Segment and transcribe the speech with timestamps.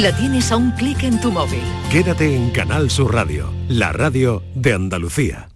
[0.00, 1.62] la tienes a un clic en tu móvil.
[1.90, 5.48] Quédate en Canal Sur Radio, la radio de Andalucía.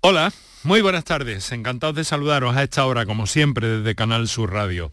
[0.00, 1.52] Hola, muy buenas tardes.
[1.52, 4.90] Encantados de saludaros a esta hora, como siempre, desde Canal Sur Radio.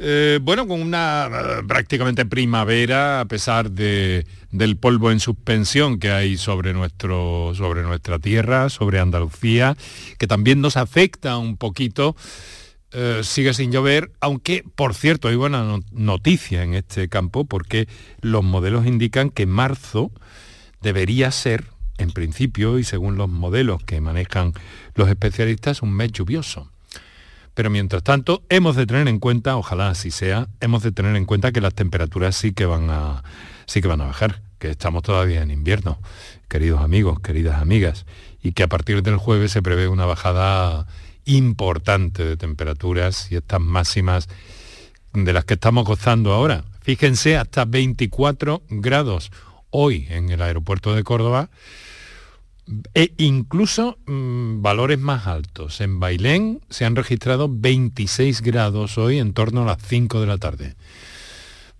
[0.00, 6.10] Eh, bueno, con una eh, prácticamente primavera, a pesar de, del polvo en suspensión que
[6.10, 9.76] hay sobre, nuestro, sobre nuestra tierra, sobre Andalucía,
[10.18, 12.16] que también nos afecta un poquito.
[12.92, 17.86] Eh, sigue sin llover, aunque por cierto hay buena noticia en este campo porque
[18.22, 20.10] los modelos indican que marzo
[20.80, 21.66] debería ser,
[21.98, 24.54] en principio y según los modelos que manejan
[24.94, 26.70] los especialistas, un mes lluvioso.
[27.52, 31.26] Pero mientras tanto, hemos de tener en cuenta, ojalá así sea, hemos de tener en
[31.26, 33.22] cuenta que las temperaturas sí que van a,
[33.66, 35.98] sí que van a bajar, que estamos todavía en invierno,
[36.48, 38.06] queridos amigos, queridas amigas,
[38.42, 40.86] y que a partir del jueves se prevé una bajada
[41.28, 44.28] importante de temperaturas y estas máximas
[45.12, 46.64] de las que estamos gozando ahora.
[46.80, 49.30] Fíjense, hasta 24 grados
[49.70, 51.50] hoy en el aeropuerto de Córdoba
[52.94, 55.80] e incluso mm, valores más altos.
[55.80, 60.38] En Bailén se han registrado 26 grados hoy en torno a las 5 de la
[60.38, 60.76] tarde.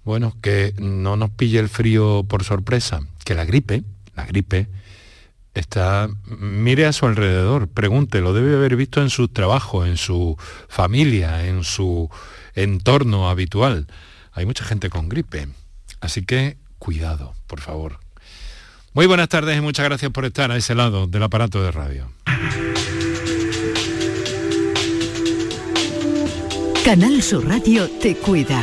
[0.04, 3.82] Bueno, que no nos pille el frío por sorpresa, que la gripe,
[4.14, 4.68] la gripe,
[5.58, 10.36] está, mire a su alrededor, pregunte, lo debe haber visto en su trabajo, en su
[10.68, 12.10] familia, en su
[12.54, 13.86] entorno habitual.
[14.32, 15.48] Hay mucha gente con gripe,
[16.00, 17.98] así que cuidado, por favor.
[18.94, 22.10] Muy buenas tardes y muchas gracias por estar a ese lado del aparato de radio.
[26.84, 28.62] Canal Sur Radio te cuida.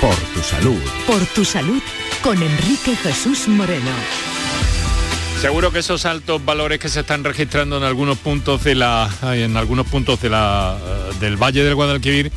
[0.00, 0.80] Por tu salud.
[1.06, 1.82] Por tu salud
[2.22, 4.37] con Enrique Jesús Moreno.
[5.40, 9.56] Seguro que esos altos valores que se están registrando en algunos puntos de la en
[9.56, 12.32] algunos puntos de la, eh, del Valle del Guadalquivir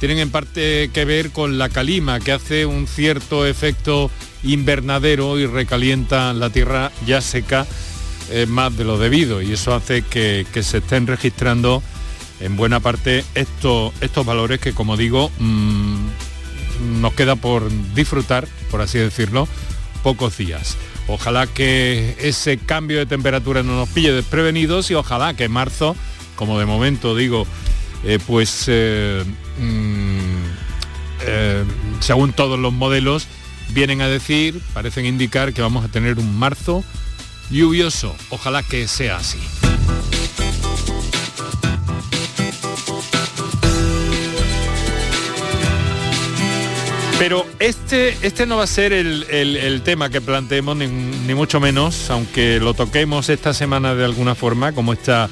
[0.00, 4.10] tienen en parte que ver con la calima que hace un cierto efecto
[4.42, 7.66] invernadero y recalienta la tierra ya seca
[8.30, 11.82] eh, más de lo debido y eso hace que, se estén registrando
[12.40, 16.06] en buena parte estos, estos valores que como digo mm,
[17.00, 19.46] nos queda por disfrutar, por así decirlo,
[20.02, 20.78] pocos días.
[21.08, 25.96] Ojalá que ese cambio de temperatura no nos pille desprevenidos y ojalá que marzo,
[26.36, 27.46] como de momento digo,
[28.04, 29.24] eh, pues eh,
[29.58, 30.44] mm,
[31.22, 31.64] eh,
[32.00, 33.26] según todos los modelos,
[33.70, 36.84] vienen a decir, parecen indicar que vamos a tener un marzo
[37.50, 38.14] lluvioso.
[38.28, 39.38] Ojalá que sea así.
[47.18, 52.60] Pero este, este no va a ser el, tema que planteemos, ni, mucho menos, aunque
[52.60, 55.28] lo toquemos esta semana de alguna forma, como está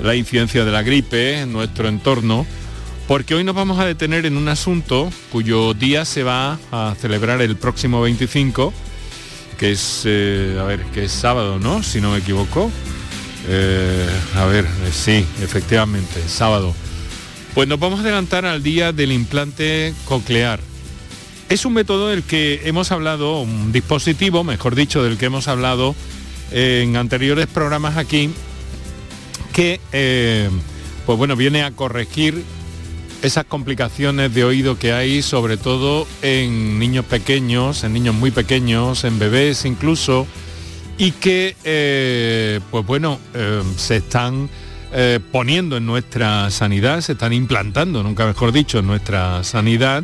[0.00, 2.46] la incidencia de la gripe en nuestro entorno,
[3.08, 7.42] porque hoy nos vamos a detener en un asunto cuyo día se va a celebrar
[7.42, 8.72] el próximo 25,
[9.58, 11.82] que es, eh, a ver, que es sábado, ¿no?
[11.82, 12.70] Si no me equivoco.
[13.48, 16.74] Eh, a ver, eh, sí, efectivamente, sábado.
[17.54, 20.67] Pues nos vamos a adelantar al día del implante coclear.
[21.48, 25.94] Es un método del que hemos hablado, un dispositivo, mejor dicho, del que hemos hablado
[26.50, 28.28] en anteriores programas aquí,
[29.54, 30.50] que eh,
[31.06, 32.44] pues bueno, viene a corregir
[33.22, 39.04] esas complicaciones de oído que hay, sobre todo en niños pequeños, en niños muy pequeños,
[39.04, 40.26] en bebés incluso,
[40.98, 44.50] y que, eh, pues bueno, eh, se están
[45.32, 50.02] poniendo en nuestra sanidad, se están implantando, nunca mejor dicho, en nuestra sanidad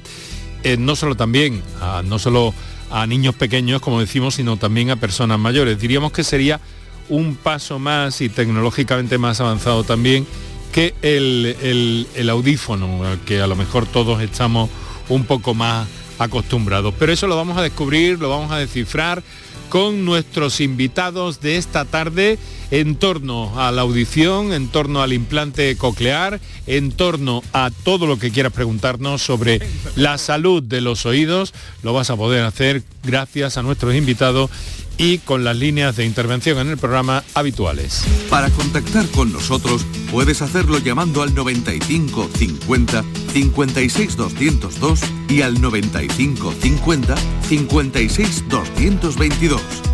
[0.65, 2.55] eh, no solo también, a, no solo
[2.91, 5.79] a niños pequeños, como decimos, sino también a personas mayores.
[5.79, 6.61] Diríamos que sería
[7.09, 10.27] un paso más y tecnológicamente más avanzado también
[10.73, 14.71] que el, el audífono, al que a lo mejor todos estamos
[15.09, 15.87] un poco más
[16.19, 16.95] acostumbrados.
[16.99, 19.23] Pero eso lo vamos a descubrir, lo vamos a descifrar
[19.69, 22.39] con nuestros invitados de esta tarde
[22.75, 28.19] en torno a la audición, en torno al implante coclear, en torno a todo lo
[28.19, 29.61] que quieras preguntarnos sobre
[29.95, 31.55] la salud de los oídos.
[31.85, 34.51] Lo vas a poder hacer gracias a nuestros invitados
[34.99, 38.05] y con las líneas de intervención en el programa habituales.
[38.29, 43.05] Para contactar con nosotros puedes hacerlo llamando al 95 50
[43.35, 47.15] 56 202 y al 95 50
[47.49, 49.94] 56 222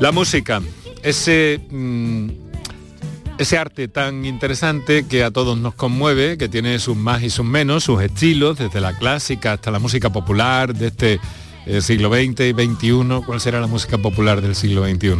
[0.00, 0.62] La música,
[1.02, 2.28] ese, mm,
[3.38, 7.44] ese arte tan interesante que a todos nos conmueve, que tiene sus más y sus
[7.44, 11.20] menos, sus estilos, desde la clásica hasta la música popular de este
[11.66, 13.22] eh, siglo XX y XXI.
[13.26, 15.16] ¿Cuál será la música popular del siglo XXI?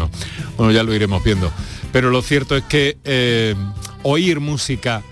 [0.56, 1.50] Bueno, ya lo iremos viendo.
[1.90, 3.56] Pero lo cierto es que eh,
[4.04, 5.02] oír música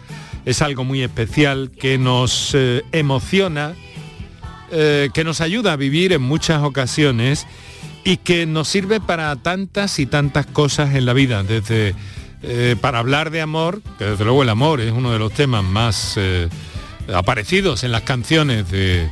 [0.44, 3.74] es algo muy especial que nos eh, emociona,
[4.69, 7.46] que nos ayuda a vivir en muchas ocasiones
[8.06, 11.93] y que nos sirve para tantas y tantas cosas en la vida, desde
[12.44, 15.64] eh, para hablar de amor, que desde luego el amor es uno de los temas
[15.64, 16.49] más eh,
[17.12, 19.11] aparecidos en las canciones de,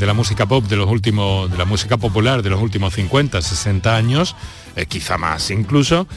[0.00, 3.94] la música pop de los últimos, de la música popular de los últimos 50, 60
[3.94, 4.34] años,
[4.74, 6.08] eh, quizá más incluso,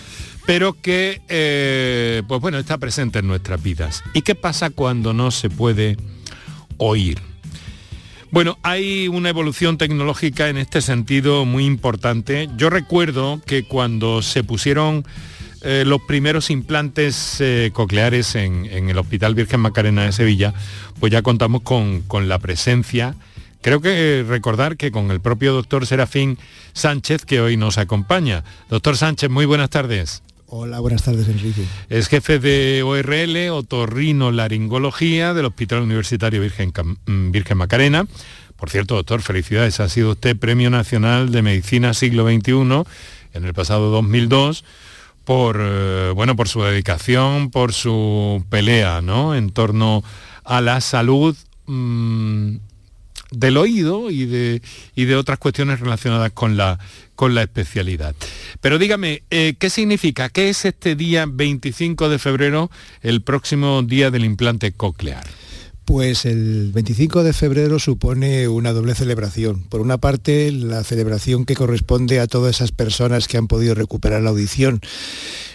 [0.46, 1.22] pero que
[2.26, 4.02] pues bueno, está presente en nuestras vidas.
[4.14, 5.98] ¿Y qué pasa cuando no se puede
[6.78, 7.29] oír?
[8.32, 12.48] Bueno, hay una evolución tecnológica en este sentido muy importante.
[12.58, 15.04] Yo recuerdo que cuando se pusieron
[15.64, 20.54] eh, los primeros implantes eh, cocleares en, el Hospital Virgen Macarena de Sevilla,
[21.00, 23.16] pues ya contamos con, con la presencia,
[23.62, 26.38] creo que recordar que con el propio doctor Serafín
[26.74, 28.44] Sánchez, que hoy nos acompaña.
[28.70, 30.22] Doctor Sánchez, muy buenas tardes.
[30.52, 31.64] Hola, buenas tardes, Enrique.
[31.90, 36.74] Es jefe de ORL, otorrino laringología del Hospital Universitario Virgen,
[37.06, 38.08] mm, Virgen Macarena.
[38.56, 39.80] Por cierto, doctor, felicidades.
[39.80, 42.84] Ha sido usted Premio Nacional de Medicina Siglo XXI
[43.34, 44.66] en el pasado 2002
[45.24, 49.36] por, eh, bueno, por su dedicación, por su pelea ¿no?
[49.36, 50.04] en torno
[50.44, 51.38] a la salud
[51.68, 52.56] mm,
[53.32, 54.62] del oído y de,
[54.96, 56.80] y de otras cuestiones relacionadas con la,
[57.16, 58.16] con la especialidad.
[58.62, 60.30] Pero dígame, eh, ¿qué significa?
[60.30, 62.72] ¿Qué es este día 25 de febrero,
[63.02, 65.26] el próximo día del implante coclear?
[65.86, 69.64] Pues el 25 de febrero supone una doble celebración.
[69.64, 74.22] Por una parte, la celebración que corresponde a todas esas personas que han podido recuperar
[74.22, 74.82] la audición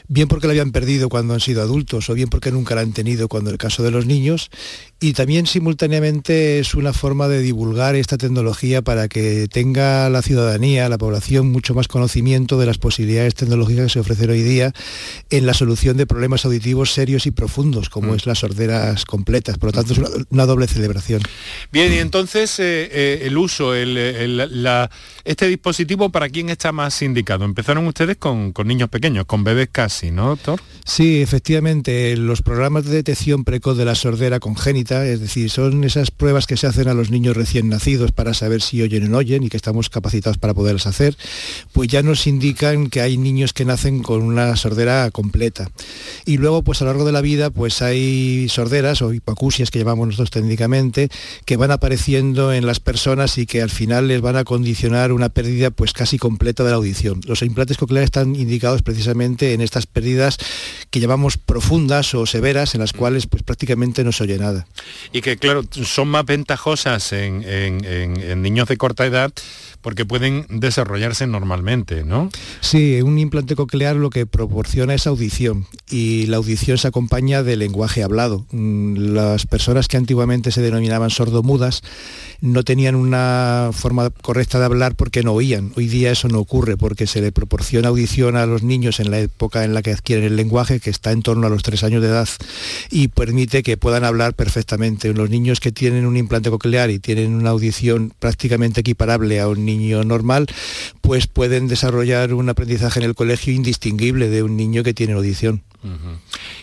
[0.07, 2.93] bien porque la habían perdido cuando han sido adultos o bien porque nunca la han
[2.93, 4.51] tenido cuando el caso de los niños.
[5.01, 10.89] Y también simultáneamente es una forma de divulgar esta tecnología para que tenga la ciudadanía,
[10.89, 14.73] la población, mucho más conocimiento de las posibilidades tecnológicas que se ofrecen hoy día
[15.31, 18.17] en la solución de problemas auditivos serios y profundos, como mm.
[18.17, 19.59] es las sorderas completas.
[19.59, 21.23] Por lo tanto, es una, doble celebración.
[21.73, 27.45] Bien, y entonces eh, eh, el uso, este dispositivo, ¿para quién está más indicado?
[27.45, 30.61] Empezaron ustedes con, con niños pequeños, con bebés casi ¿no, doctor?
[30.87, 36.11] Sí, efectivamente, los programas de detección precoz de la sordera congénita, es decir, son esas
[36.11, 39.17] pruebas que se hacen a los niños recién nacidos para saber si oyen o no
[39.19, 41.17] oyen y que estamos capacitados para poderlas hacer,
[41.73, 45.71] pues ya nos indican que hay niños que nacen con una sordera completa.
[46.27, 49.79] Y luego, pues a lo largo de la vida, pues hay sorderas o hipoacusias que
[49.79, 51.09] llamamos nosotros técnicamente,
[51.47, 55.31] que van apareciendo en las personas y que al final les van a condicionar una
[55.31, 57.23] pérdida pues casi completa de la audición.
[57.27, 60.39] Los implantes cocleares están indicados precisamente en estas pérdidas
[60.91, 62.99] que llamamos profundas o severas en las mm.
[62.99, 64.67] cuales pues prácticamente no se oye nada.
[65.13, 69.33] Y que claro, son más ventajosas en niños de corta edad
[69.85, 72.31] porque pueden desarrollarse normalmente, ¿no?
[72.63, 77.57] Sí, un implante coclear lo que proporciona es audición y la audición se acompaña de
[77.57, 78.47] lenguaje hablado.
[78.51, 81.83] Mm, las personas que antiguamente se denominaban sordomudas
[82.41, 85.73] no tenían una forma correcta de hablar porque no oían.
[85.77, 89.21] Hoy día eso no ocurre porque se le proporciona audición a los niños en la
[89.21, 92.01] época en la que adquieren el lenguaje, que está en torno a los tres años
[92.01, 92.29] de edad,
[92.91, 95.13] y permite que puedan hablar perfectamente.
[95.13, 99.67] Los niños que tienen un implante coclear y tienen una audición prácticamente equiparable a un
[99.67, 100.47] niño niño normal,
[101.01, 105.63] pues pueden desarrollar un aprendizaje en el colegio indistinguible de un niño que tiene audición.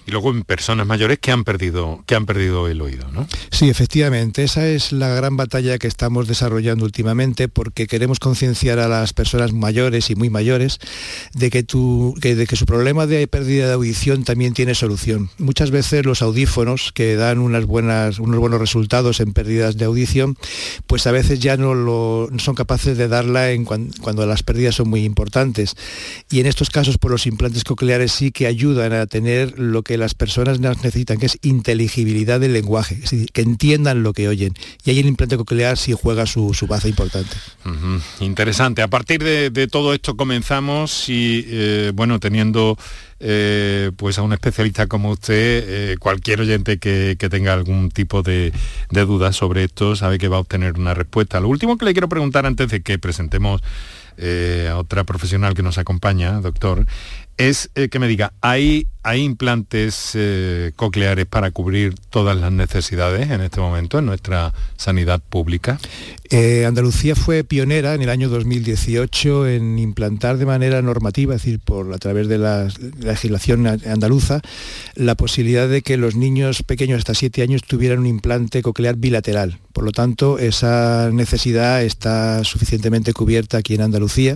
[0.06, 3.28] Y luego en personas mayores que han perdido, que han perdido el oído, ¿no?
[3.52, 8.88] Sí, efectivamente, esa es la gran batalla que estamos desarrollando últimamente porque queremos concienciar a
[8.88, 10.80] las personas mayores y muy mayores
[11.34, 15.30] de que, de que su problema de pérdida de audición también tiene solución.
[15.38, 20.38] Muchas veces los audífonos que dan unas buenas, unos buenos resultados en pérdidas de audición,
[20.88, 25.04] pues a veces ya no, son capaces de darla en cuando, las pérdidas son muy
[25.04, 25.76] importantes.
[26.30, 29.84] Y en estos casos, por pues los implantes cocleares sí que ayudan a tener lo
[29.84, 32.98] que las personas necesitan, que es inteligibilidad del lenguaje,
[33.34, 34.54] que entiendan lo que oyen.
[34.86, 37.36] Y ahí el implante coclear sí juega su, su importante.
[38.22, 38.82] Interesante.
[38.82, 42.78] A partir de, todo esto comenzamos y, eh, bueno, teniendo
[43.20, 48.54] eh, pues a un especialista como usted, eh, cualquier oyente que, tenga algún tipo de,
[48.92, 51.42] de dudas sobre esto sabe que va a obtener una respuesta.
[51.42, 53.62] Lo último que le quiero preguntar antes de que presentemos
[54.70, 56.86] a otra profesional que nos acompaña, doctor,
[57.50, 63.32] es eh, que me diga, ¿hay, hay implantes eh, cocleares para cubrir todas las necesidades
[63.32, 65.80] en este momento en nuestra sanidad pública?
[66.30, 71.60] Eh, Andalucía fue pionera en el año 2018 en implantar de manera normativa, es decir,
[71.60, 72.70] por, a través de la,
[73.00, 74.42] legislación andaluza,
[74.96, 79.60] la posibilidad de que los niños pequeños hasta 7 años tuvieran un implante coclear bilateral.
[79.74, 84.36] Por lo tanto, esa necesidad está suficientemente cubierta aquí en Andalucía.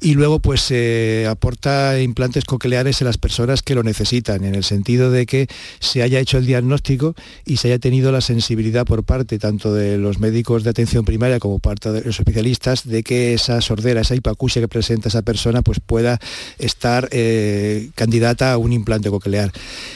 [0.00, 4.64] Y luego, pues, se aporta implantes cocleares en las personas que lo necesitan, en el
[4.64, 5.46] sentido de que
[5.80, 7.14] se haya hecho el diagnóstico
[7.44, 11.38] y se haya tenido la sensibilidad por parte tanto de los médicos de atención primaria
[11.38, 15.62] como parte de los especialistas de que esa sordera, esa hipacusia que presenta esa persona,
[15.62, 16.18] pues pueda
[16.58, 19.52] estar eh, candidata a un implante coclear.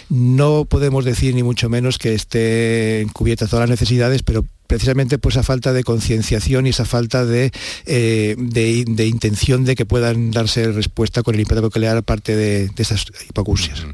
[0.09, 5.35] No podemos decir ni mucho menos que esté cubierta todas las necesidades, pero precisamente pues
[5.35, 7.51] esa falta de concienciación y esa falta de,
[7.87, 12.83] eh, de, intención de que puedan darse respuesta con el impacto coclear aparte de, de
[12.83, 13.85] esas hipoacusias.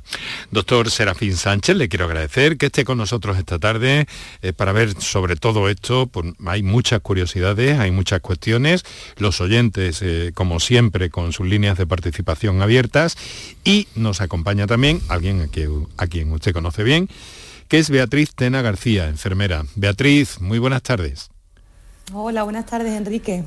[0.51, 4.07] Doctor Serafín Sánchez, le quiero agradecer que esté con nosotros esta tarde
[4.43, 6.11] eh, para ver sobre todo esto.
[6.45, 8.85] Hay muchas curiosidades, hay muchas cuestiones.
[9.17, 13.17] Los oyentes, eh, como siempre, con sus líneas de participación abiertas.
[13.65, 15.49] Y nos acompaña también alguien a
[15.97, 17.09] a quien usted conoce bien,
[17.75, 19.65] que es Beatriz Tena García, enfermera.
[19.75, 21.31] Beatriz, muy buenas tardes.
[22.13, 23.43] Hola, buenas tardes, Enrique.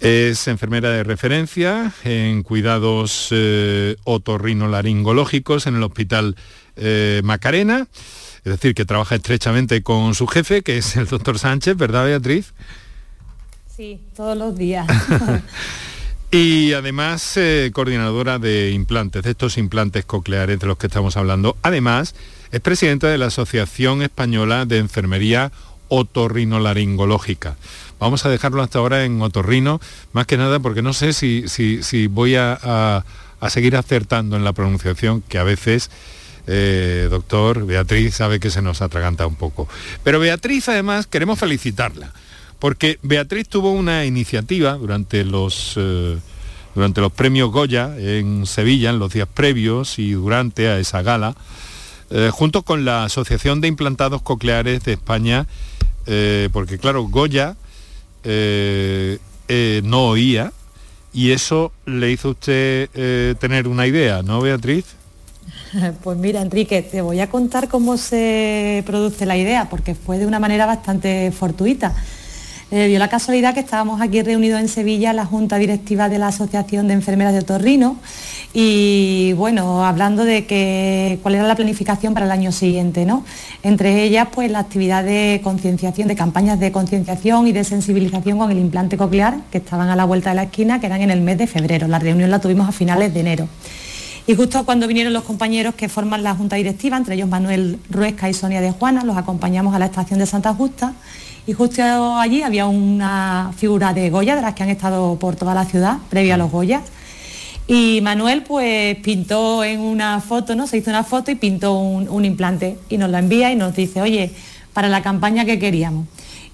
[0.00, 6.34] Es enfermera de referencia en cuidados eh, otorrinolaringológicos en el Hospital
[6.74, 7.86] eh, Macarena,
[8.38, 12.54] es decir, que trabaja estrechamente con su jefe, que es el doctor Sánchez, ¿verdad, Beatriz?
[13.76, 14.88] Sí, todos los días.
[16.32, 21.56] y además eh, coordinadora de implantes, de estos implantes cocleares de los que estamos hablando.
[21.62, 22.16] Además,
[22.50, 25.52] es presidenta de la Asociación Española de Enfermería
[25.88, 27.56] Otorrinolaringológica.
[27.98, 29.80] Vamos a dejarlo hasta ahora en otorrino,
[30.12, 33.04] más que nada porque no sé si, si, voy a,
[33.48, 35.90] seguir acertando en la pronunciación, que a veces,
[36.46, 39.68] eh, doctor, Beatriz sabe que se nos atraganta un poco.
[40.04, 42.12] Pero Beatriz, además, queremos felicitarla,
[42.58, 45.74] porque Beatriz tuvo una iniciativa durante los...
[45.76, 46.18] Eh,
[46.74, 51.34] durante los premios Goya en Sevilla, en los días previos y durante a esa gala,
[52.10, 55.46] eh, junto con la Asociación de Implantados Cocleares de España,
[56.06, 57.56] eh, porque claro, Goya
[58.24, 59.18] eh,
[59.84, 60.52] no oía
[61.12, 64.84] y eso le hizo usted tener una idea, ¿no, Beatriz?
[66.02, 70.26] Pues mira, Enrique, te voy a contar cómo se produce la idea, porque fue de
[70.26, 71.94] una manera bastante fortuita.
[72.70, 76.86] Eh, la casualidad que estábamos aquí reunidos en Sevilla, la Junta Directiva de la Asociación
[76.86, 77.96] de Enfermeras de Otorrino,
[78.52, 83.24] y bueno, hablando de que, cuál era la planificación para el año siguiente, ¿no?
[83.62, 88.50] Entre ellas, pues la actividad de concienciación, de campañas de concienciación y de sensibilización con
[88.50, 91.22] el implante coclear, que estaban a la vuelta de la esquina, que eran en el
[91.22, 91.88] mes de febrero.
[91.88, 93.48] La reunión la tuvimos a finales de enero.
[94.26, 98.28] Y justo cuando vinieron los compañeros que forman la Junta Directiva, entre ellos Manuel Ruesca
[98.28, 100.92] y Sonia de Juana, los acompañamos a la estación de Santa Justa
[101.48, 101.82] y justo
[102.18, 105.96] allí había una figura de Goya, de las que han estado por toda la ciudad,
[106.10, 106.82] previa a los Goya.
[107.66, 110.66] Y Manuel pues pintó en una foto, ¿no?
[110.66, 114.02] Se hizo una foto y pintó un, implante y nos la envía y nos dice,
[114.02, 114.30] oye,
[114.74, 116.06] para la campaña que queríamos.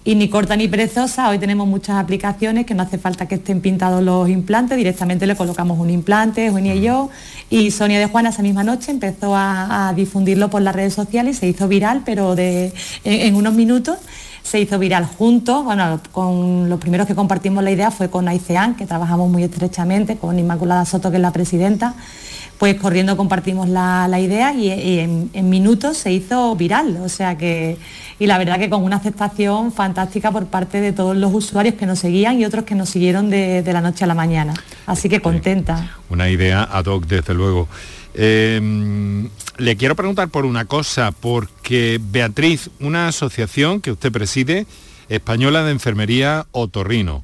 [0.05, 3.61] Y ni corta ni perezosa, hoy tenemos muchas aplicaciones que no hace falta que estén
[3.61, 7.11] pintados los implantes, directamente le colocamos un implante, Juenia y yo,
[7.51, 11.41] y Sonia de Juana esa misma noche empezó a, difundirlo por las redes sociales y
[11.41, 12.73] se hizo viral, pero de,
[13.03, 13.99] en unos minutos
[14.45, 15.65] se hizo viral juntos.
[15.65, 20.17] Bueno, con los primeros que compartimos la idea fue con Aicean, que trabajamos muy estrechamente,
[20.17, 21.95] con Inmaculada Soto, que es la presidenta.
[22.59, 26.99] Pues corriendo compartimos la, idea y, en, minutos se hizo viral.
[27.03, 27.79] O sea que,
[28.19, 31.87] y la verdad que con una aceptación fantástica por parte de todos los usuarios que
[31.87, 34.55] nos seguían y otros que nos siguieron de, de la noche a la mañana.
[34.87, 35.97] Así que contenta.
[36.11, 37.67] Una idea ad hoc, desde luego.
[38.14, 39.28] Em,
[39.59, 44.66] le quiero preguntar por una cosa, porque Beatriz, una asociación que usted preside,
[45.09, 47.23] española de enfermería otorrino.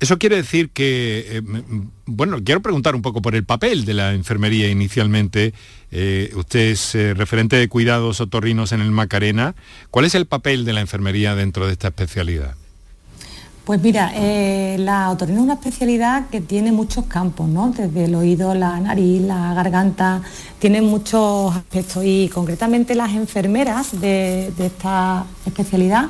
[0.00, 4.14] Eso quiere decir que, em, bueno, quiero preguntar un poco por el papel de la
[4.14, 5.52] enfermería inicialmente.
[5.90, 9.54] Eh, usted es eh, referente de cuidados otorrinos en el Macarena.
[9.90, 12.56] ¿Cuál es el papel de la enfermería dentro de esta especialidad?
[13.64, 17.70] Pues mira, eh, la otorrino es una especialidad que tiene muchos campos, ¿no?
[17.70, 20.22] Desde el oído, la nariz, la garganta,
[20.58, 26.06] tiene muchos aspectos y concretamente las enfermeras de, esta especialidad.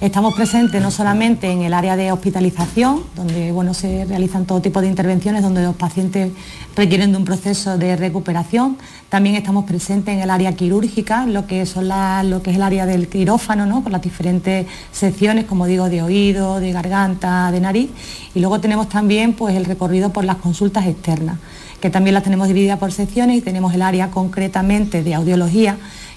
[0.00, 4.80] Estamos presentes no solamente en el área de hospitalización, donde bueno, se realizan todo tipo
[4.80, 6.32] de intervenciones, donde los pacientes
[6.76, 8.76] requieren de un proceso de recuperación.
[9.08, 12.86] También estamos presentes en el área quirúrgica, lo que, son lo que es el área
[12.86, 13.82] del quirófano, ¿no?
[13.82, 17.90] con las diferentes secciones, como digo, de oído, de garganta, de nariz.
[18.34, 21.38] Y luego tenemos también pues, el recorrido por las consultas externas
[21.80, 25.76] que también las tenemos divididas por secciones y tenemos el área concretamente de audiología,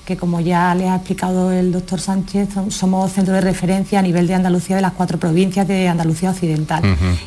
[0.10, 4.26] que como ya le ha explicado el doctor Sánchez, somos centro de referencia a nivel
[4.26, 6.82] de Andalucía de las cuatro provincias de Andalucía Occidental.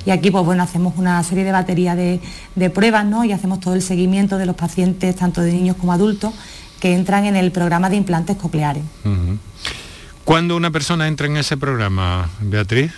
[0.04, 3.24] Y aquí pues bueno, hacemos una serie de batería de, pruebas ¿no?
[3.24, 6.34] y hacemos todo el seguimiento de los pacientes, tanto de niños como adultos,
[6.80, 8.82] que entran en el programa de implantes cocleares.
[10.24, 12.90] ¿Cuándo una persona entra en ese programa, Beatriz?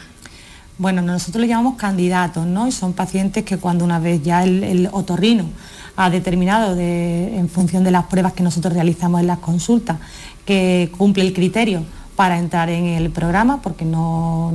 [0.78, 2.66] Bueno, nosotros le llamamos candidatos, ¿no?
[2.66, 5.44] Y son pacientes que cuando una vez ya el, otorrino
[5.96, 9.98] ha determinado, en función de las pruebas que nosotros realizamos en las consultas,
[10.44, 11.84] que cumple el criterio
[12.16, 14.52] para entrar en el programa, porque no,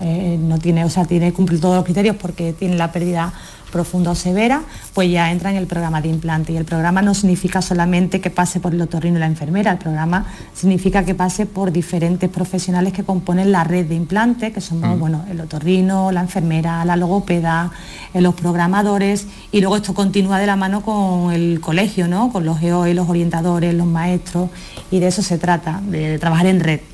[0.00, 3.32] eh, no tiene, o sea, tiene que cumplir todos los criterios porque tiene la pérdida
[3.74, 4.62] profunda o severa,
[4.94, 6.52] pues ya entra en el programa de implante.
[6.52, 9.78] Y el programa no significa solamente que pase por el otorrino y la enfermera, el
[9.78, 14.96] programa significa que pase por diferentes profesionales que componen la red de implante, que somos
[14.98, 17.72] bueno, el otorrino, la enfermera, la logopeda,
[18.14, 22.30] eh, los programadores, y luego esto continúa de la mano con el colegio, ¿no?
[22.30, 24.50] con los GEOE, los orientadores, los maestros,
[24.92, 26.93] y de eso se trata, de trabajar en red.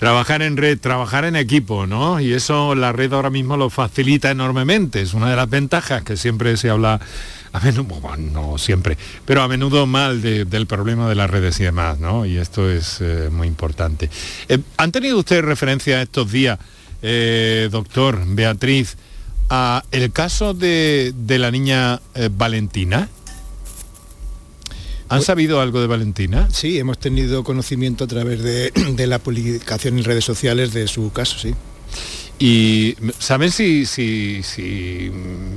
[0.00, 2.20] Trabajar en red, trabajar en equipo, ¿no?
[2.20, 5.02] Y eso la red ahora mismo lo facilita enormemente.
[5.02, 6.98] Es una de las ventajas que siempre se habla,
[7.52, 11.98] a menudo, no siempre, pero a menudo mal del problema de las redes y demás,
[11.98, 12.24] ¿no?
[12.24, 14.08] Y esto es eh, muy importante.
[14.48, 16.58] Eh, ¿Han tenido ustedes referencia estos días,
[17.02, 18.96] eh, doctor Beatriz,
[19.50, 22.00] a el caso de, de la niña
[22.38, 23.10] Valentina?
[25.10, 26.48] ¿Han pues- sabido algo de Valentina?
[26.52, 31.36] Sí, hemos tenido conocimiento a través de, la publicación en redes sociales de su caso,
[31.36, 31.52] sí.
[32.38, 35.10] ¿Y saben si, si, si,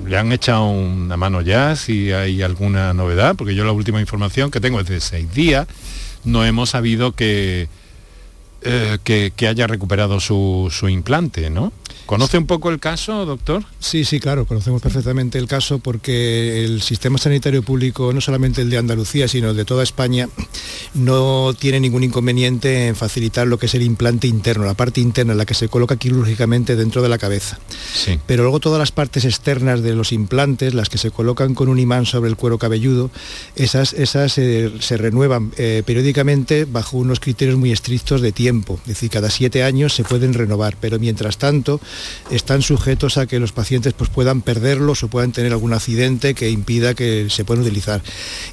[0.06, 3.36] le han echado una mano ya, si hay alguna novedad?
[3.36, 5.68] Porque yo la última información que tengo es de seis días.
[6.26, 7.70] No hemos sabido que,
[8.64, 11.72] eh, que, haya recuperado su, su implante, ¿no?
[12.06, 13.64] ¿Conoce un poco el caso, doctor?
[13.80, 18.70] Sí, sí, claro, conocemos perfectamente el caso porque el sistema sanitario público, no solamente el
[18.70, 20.28] de Andalucía, sino el de toda España,
[20.94, 25.34] no tiene ningún inconveniente en facilitar lo que es el implante interno, la parte interna,
[25.34, 27.58] la que se coloca quirúrgicamente dentro de la cabeza.
[27.94, 28.20] Sí.
[28.26, 31.80] Pero luego todas las partes externas de los implantes, las que se colocan con un
[31.80, 33.12] imán sobre el cuero cabelludo,
[33.56, 38.80] esas, esas eh, se renuevan eh, periódicamente bajo unos criterios muy estrictos de tiempo.
[38.84, 41.80] Es decir, cada siete años se pueden renovar, pero mientras tanto
[42.32, 46.50] están sujetos a que los pacientes pues, puedan perderlos o puedan tener algún accidente que
[46.50, 48.02] impida que se puedan utilizar.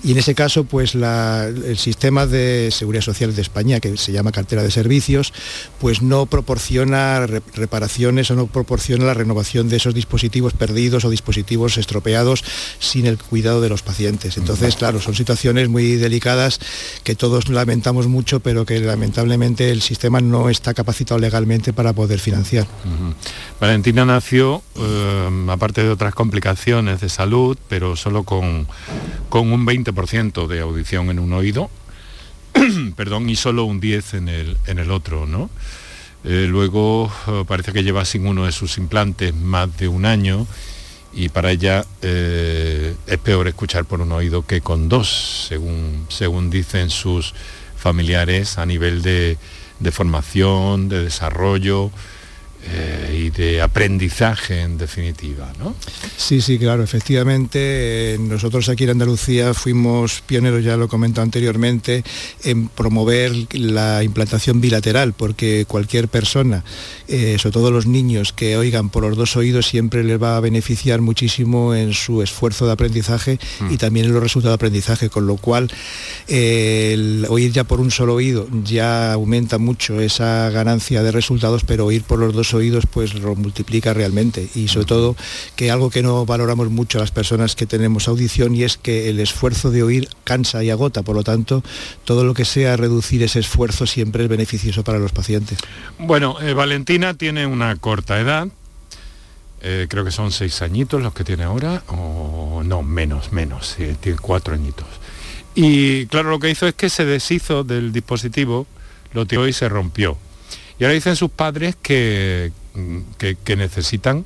[0.03, 4.33] Y en ese caso, pues el sistema de seguridad social de España, que se llama
[4.33, 5.33] cartera de servicios,
[5.81, 11.79] pues no proporciona reparaciones o no proporciona la renovación de esos dispositivos perdidos o dispositivos
[11.79, 12.45] estropeados
[12.79, 14.37] sin el cuidado de los pacientes.
[14.37, 16.61] Entonces, claro, son situaciones muy delicadas
[17.05, 22.19] que todos lamentamos mucho, pero que lamentablemente el sistema no está capacitado legalmente para poder
[22.19, 22.67] financiar.
[23.61, 28.67] Valentina nació, eh, aparte de otras complicaciones de salud, pero solo con,
[29.29, 31.71] con un 20% de audición en un oído,
[32.97, 35.51] perdón, y solo un 10 en el, en el otro, ¿no?
[36.25, 40.47] Eh, luego eh, parece que lleva sin uno de sus implantes más de un año
[41.13, 46.89] y para ella es peor escuchar por un oído que con dos, según, según dicen
[46.89, 47.35] sus
[47.77, 49.37] familiares a nivel de,
[49.81, 51.91] de formación, de desarrollo,
[52.63, 55.75] eh, y de aprendizaje en definitiva, ¿no?
[56.17, 57.59] Sí, sí, claro, efectivamente.
[58.15, 62.05] Eh, nosotros aquí en Andalucía fuimos pioneros, ya lo comentado anteriormente,
[62.45, 66.63] en promover la implantación bilateral, porque cualquier persona,
[67.09, 70.41] eh, sobre todo los niños que oigan por los dos oídos, siempre les va a
[70.41, 73.39] beneficiar muchísimo en su esfuerzo de aprendizaje
[73.71, 73.79] y mm.
[73.79, 75.71] también en los resultados de aprendizaje, con lo cual
[76.29, 81.87] el oír ya por un solo oído ya aumenta mucho esa ganancia de resultados, pero
[81.87, 85.17] oír por los dos oídos pues lo multiplica realmente y sobre todo
[85.57, 89.09] que algo que no valoramos mucho a las personas que tenemos audición y es que
[89.09, 91.63] el esfuerzo de oír cansa y agota, por lo tanto
[92.05, 95.59] todo lo que sea reducir ese esfuerzo siempre es beneficioso para los pacientes.
[95.99, 98.49] Bueno, eh, Valentina tiene una corta edad,
[99.63, 104.19] eh, creo que son seis añitos los que tiene ahora, o no, menos, menos, tiene
[104.19, 104.87] cuatro añitos.
[105.55, 108.67] Y claro, lo que hizo es que se deshizo del dispositivo,
[109.13, 110.17] lo tiró y se rompió.
[110.81, 112.53] Y ahora dicen sus padres que,
[113.19, 114.25] que, necesitan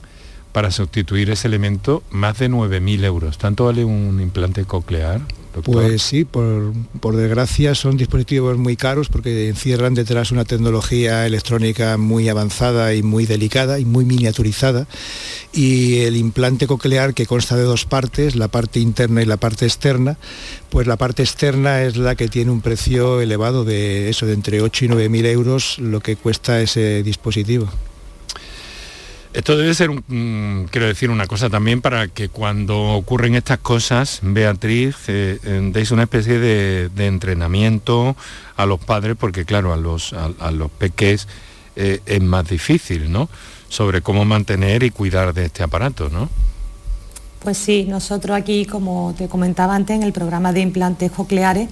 [0.52, 3.38] para sustituir ese elemento más de 9.000 euros.
[3.38, 5.20] ¿Tanto vale un implante coclear?
[5.62, 11.96] Pues sí, por, por, desgracia son dispositivos muy caros porque encierran detrás una tecnología electrónica
[11.96, 14.86] muy avanzada y muy delicada y muy miniaturizada.
[15.52, 19.64] Y el implante coclear que consta de dos partes, la parte interna y la parte
[19.64, 20.18] externa,
[20.70, 24.60] pues la parte externa es la que tiene un precio elevado de eso, de entre
[24.60, 27.68] 8 y 9 mil euros lo que cuesta ese dispositivo.
[29.34, 34.20] Esto debe ser, un, quiero decir, una cosa también para que cuando ocurren estas cosas,
[34.22, 38.14] Beatriz, eh, eh, deis una especie de, entrenamiento
[38.56, 41.26] a los padres, porque claro, a los, a, los peques
[41.74, 43.28] eh, es más difícil, ¿no?
[43.68, 46.28] Sobre cómo mantener y cuidar de este aparato, ¿no?
[47.40, 51.70] Pues sí, nosotros aquí, como te comentaba antes, en el programa de implantes cocleares,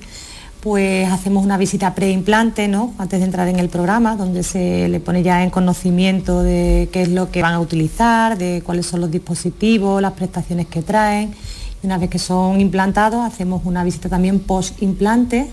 [0.62, 2.94] pues hacemos una visita preimplante, ¿no?
[2.96, 7.02] Antes de entrar en el programa, donde se le pone ya en conocimiento de qué
[7.02, 11.34] es lo que van a utilizar, de cuáles son los dispositivos, las prestaciones que traen.
[11.82, 15.50] Y una vez que son implantados, hacemos una visita también post-implante,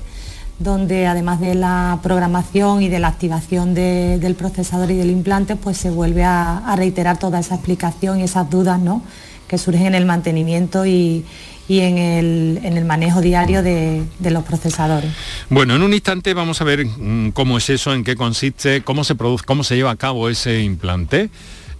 [0.59, 5.77] donde además de la programación y de la activación del procesador y del implante, pues
[5.77, 9.01] se vuelve a, reiterar toda esa explicación y esas dudas ¿no?
[9.47, 11.25] que surgen en el mantenimiento y,
[11.69, 15.11] y en el, manejo diario de, los procesadores.
[15.49, 19.03] Bueno, en un instante vamos a ver mm, cómo es eso, en qué consiste, cómo
[19.03, 21.29] se produce, cómo se lleva a cabo ese implante.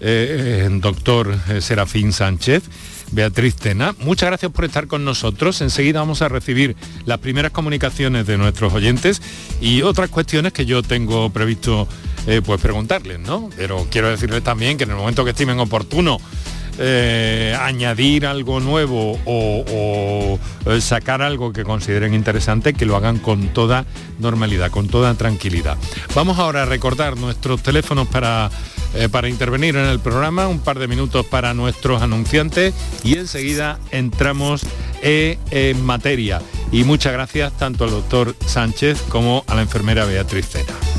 [0.01, 2.63] Eh, eh doctor eh, Serafín Sánchez.
[3.11, 5.59] Beatriz Tena, muchas gracias por estar con nosotros.
[5.61, 6.75] Enseguida vamos a recibir
[7.05, 9.23] las primeras comunicaciones de nuestros oyentes
[9.59, 11.87] y otras cuestiones que yo tengo previsto
[12.45, 13.49] pues preguntarles, ¿no?
[13.57, 16.19] Pero quiero decirles también que en el momento que estimen oportuno
[16.81, 23.49] eh, añadir algo nuevo o, eh, sacar algo que consideren interesante, que lo hagan con
[23.49, 23.85] toda
[24.17, 25.77] normalidad, con toda tranquilidad.
[26.15, 28.49] Vamos ahora a recordar nuestros teléfonos para,
[28.95, 33.77] eh, para intervenir en el programa, un par de minutos para nuestros anunciantes y enseguida
[33.91, 34.61] entramos
[35.01, 36.41] en materia.
[36.71, 40.98] Y muchas gracias tanto al doctor Sánchez como a la enfermera Beatriz Cena.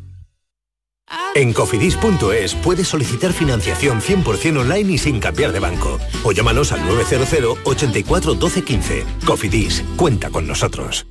[1.35, 5.99] En cofidis.es puedes solicitar financiación 100% online y sin cambiar de banco.
[6.23, 9.05] O llámanos al 900 84 12 15.
[9.25, 11.05] Cofidis, cuenta con nosotros.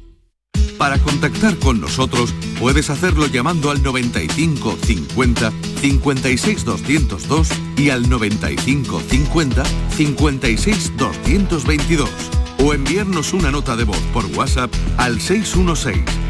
[0.80, 9.02] Para contactar con nosotros puedes hacerlo llamando al 95 50 56 202 y al 95
[9.06, 12.10] 50 56 222
[12.64, 16.29] o enviarnos una nota de voz por WhatsApp al 616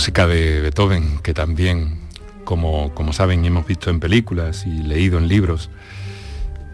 [0.00, 1.98] Música de Beethoven, que también,
[2.46, 5.68] como, como saben, hemos visto en películas y leído en libros,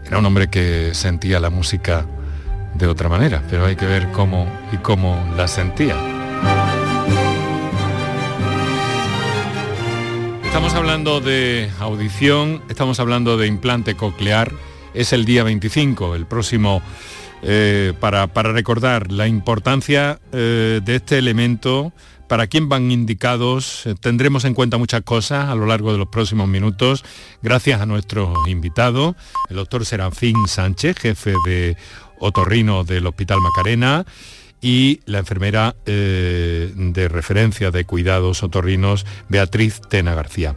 [0.05, 2.05] era un hombre que sentía la música
[2.75, 5.97] de otra manera, pero hay que ver cómo y cómo la sentía.
[10.45, 14.53] Estamos hablando de audición, estamos hablando de implante coclear,
[14.93, 16.81] es el día 25, el próximo,
[17.41, 21.91] eh, para, recordar la importancia eh, de este elemento,
[22.27, 26.07] para quién van indicados, eh, tendremos en cuenta muchas cosas a lo largo de los
[26.07, 27.03] próximos minutos,
[27.41, 29.15] gracias a nuestro invitado,
[29.49, 31.77] el doctor Serafín Sánchez, jefe de
[32.19, 34.05] otorrino del Hospital Macarena,
[34.59, 40.55] y la enfermera de referencia de cuidados otorrinos, Beatriz Tena García,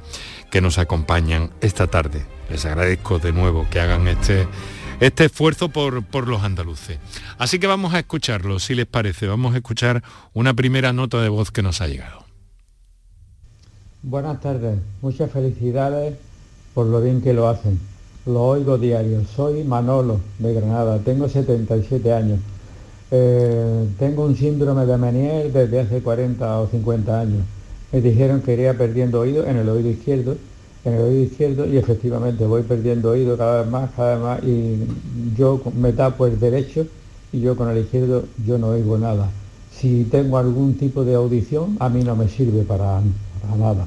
[0.51, 2.25] que nos acompañan esta tarde.
[2.49, 4.49] Les agradezco de nuevo que hagan este,
[5.01, 6.99] este esfuerzo por, por los andaluces.
[7.39, 9.27] Así que vamos a escucharlo, si les parece.
[9.27, 10.03] Vamos a escuchar
[10.35, 12.25] una primera nota de voz que nos ha llegado.
[14.03, 16.15] Buenas tardes, muchas felicidades
[16.75, 17.79] por lo bien que lo hacen.
[18.27, 19.25] Lo oigo diario.
[19.25, 22.39] Soy Manolo de Granada, tengo 77 años.
[23.11, 27.45] Eh, tengo un síndrome de Menier desde hace 40 o 50 años.
[27.93, 30.37] Me dijeron que iría perdiendo oído en el oído izquierdo
[30.85, 34.45] en el oído izquierdo y efectivamente voy perdiendo oído cada vez más, cada vez más
[34.45, 34.79] y
[35.37, 36.87] yo me tapo el derecho
[37.33, 39.31] y yo con el izquierdo yo no oigo nada.
[39.73, 43.01] Si tengo algún tipo de audición a mí no me sirve para,
[43.59, 43.87] nada.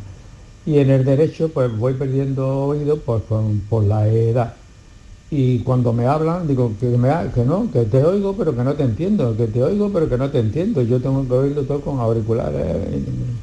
[0.65, 3.23] Y en el derecho pues voy perdiendo oído pues,
[3.69, 4.53] por, la edad.
[5.31, 6.91] Y cuando me hablan digo que,
[7.33, 10.17] que no, que te oigo pero que no te entiendo, que te oigo pero que
[10.17, 10.83] no te entiendo.
[10.83, 12.63] Yo tengo que oírlo todo con auriculares.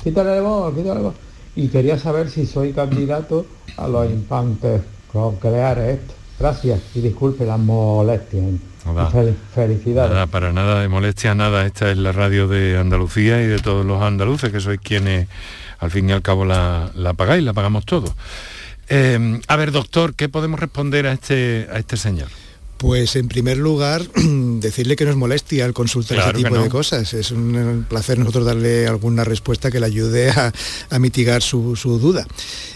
[0.05, 4.83] Quítale la voz, quítale la voz y quería saber si soy candidato a los implantes
[5.13, 6.01] cocleares.
[6.39, 8.45] Gracias y disculpe las molestias.
[9.55, 10.11] felicidades.
[10.11, 11.67] Nada, para nada de molestia, nada.
[11.67, 15.29] Esta es la radio de Andalucía y de todos los andaluces, que sois quienes
[15.79, 18.15] al fin y al cabo la, la pagáis, la pagamos todos.
[18.89, 22.29] Eh, a ver, doctor, ¿qué podemos responder a este, a este señor?
[22.81, 27.13] Pues en primer lugar, decirle que no es molestia al consultar ese tipo de cosas.
[27.13, 32.27] Es un placer nosotros darle alguna respuesta que le ayude a, mitigar su, duda.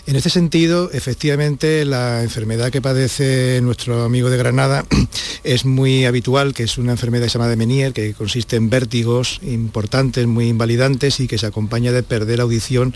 [0.06, 4.84] En este sentido, efectivamente, la enfermedad que padece nuestro amigo de Granada
[5.42, 10.26] es muy habitual, que es una enfermedad llamada de Menier, que consiste en vértigos importantes,
[10.26, 12.94] muy invalidantes y que se acompaña de perder audición,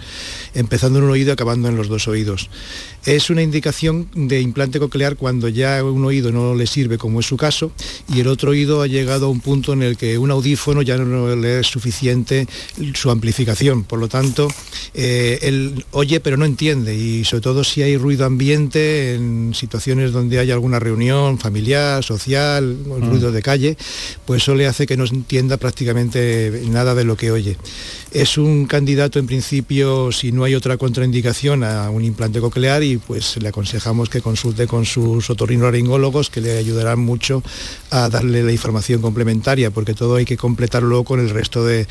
[0.53, 2.51] empezando en un oído y acabando en los dos oídos.
[3.05, 7.27] Es una indicación de implante coclear cuando ya un oído no le sirve, como es
[7.27, 7.73] su caso,
[8.13, 10.99] y el otro oído ha llegado a un punto en el que un audífono ya
[10.99, 12.47] no le es suficiente
[12.95, 13.85] su amplificación.
[13.85, 14.49] Por lo tanto,
[14.95, 20.13] eh, él oye pero no entiende, y sobre todo si hay ruido ambiente en situaciones
[20.13, 23.09] donde hay alguna reunión familiar, social, mm.
[23.09, 23.77] ruido de calle,
[24.27, 27.57] pues eso le hace que no entienda prácticamente nada de lo que oye.
[28.11, 32.98] Es un candidato en principio, si no hay otra contraindicación, a un implante coclear y
[32.99, 37.43] pues le aconsejamos que consulte con sus otorrinolaringólogos que le ayudarán mucho
[37.91, 41.87] a darle la información complementaria, porque todo hay que completarlo con el resto de,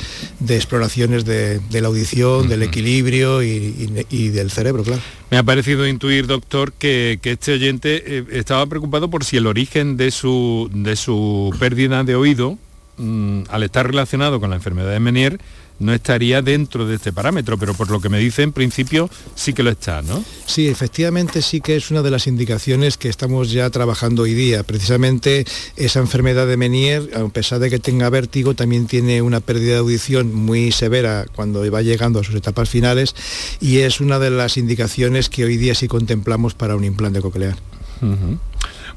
[0.48, 5.02] exploraciones de, la audición, del equilibrio y, del cerebro, claro.
[5.30, 9.98] Me ha parecido intuir, doctor, que, este oyente eh, estaba preocupado por si el origen
[9.98, 12.58] de su, de su pérdida de oído,
[12.98, 15.40] mm, al estar relacionado con la enfermedad de Menier,
[15.80, 19.54] no estaría dentro de este parámetro, pero por lo que me dice en principio sí
[19.54, 20.24] que lo está, ¿no?
[20.46, 24.64] Sí, efectivamente sí que es una de las indicaciones que estamos ya trabajando hoy día.
[24.64, 29.74] Precisamente esa enfermedad de Menier, a pesar de que tenga vértigo, también tiene una pérdida
[29.74, 33.16] de audición muy severa cuando va llegando a sus etapas finales
[33.60, 37.56] y es una de las indicaciones que hoy día sí contemplamos para un implante coclear.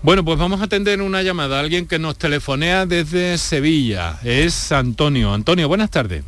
[0.03, 1.61] Bueno, pues vamos a atender una llamada.
[1.61, 4.19] Alguien que nos telefonea desde Sevilla.
[4.25, 5.35] Es Antonio.
[5.35, 6.25] Antonio, buenas tardes.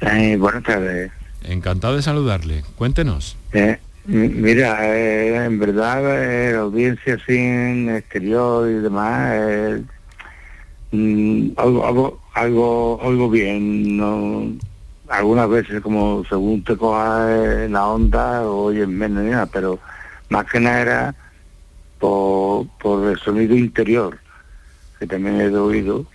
[0.00, 1.12] Eh, buenas tardes.
[1.44, 2.64] Encantado de saludarle.
[2.76, 3.36] Cuéntenos.
[3.52, 9.80] Eh, mira, eh, en verdad eh, la audiencia sin exterior y demás,
[10.92, 13.96] mm, algo, algo, algo, bien.
[13.96, 14.52] No,
[15.08, 17.30] algunas veces como según te cojas
[17.64, 19.78] en la onda oyes menos nada, pero
[20.28, 21.14] más que nada era
[21.98, 24.18] por, por el sonido interior,
[24.98, 26.06] que también he oído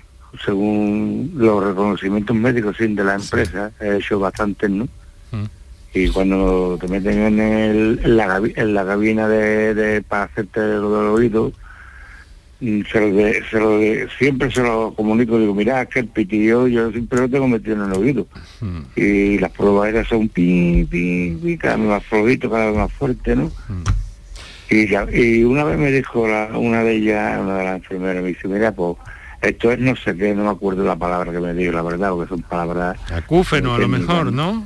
[0.43, 4.85] según los reconocimientos médicos sin de la empresa, he hecho bastante, ¿no?
[5.31, 5.45] Mm.
[5.93, 10.99] Y cuando te meten en, el, en, la, en la cabina de, para hacerte lo
[10.99, 11.53] del oído,
[12.59, 17.29] mm, se lo siempre se lo comunico, digo, mira, que el pitillo yo siempre lo
[17.29, 18.27] tengo metido en el oído.
[18.59, 18.79] Mm.
[18.95, 22.91] Y las pruebas eran son pi, pi, pi, cada vez más flojito, cada vez más
[22.91, 23.51] fuerte, ¿no?
[24.69, 28.47] Y, y, una vez me dijo una de ellas, una de las enfermeras, me dice,
[28.47, 28.97] mira, pues
[29.47, 32.09] esto es no sé qué, no me acuerdo la palabra que me dijo, la verdad,
[32.11, 32.97] porque son palabras...
[33.11, 34.65] Acúfeno, a lo mejor, ¿no?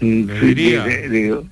[0.00, 0.84] Mm, sí, diría.
[0.84, 1.44] dice- digo,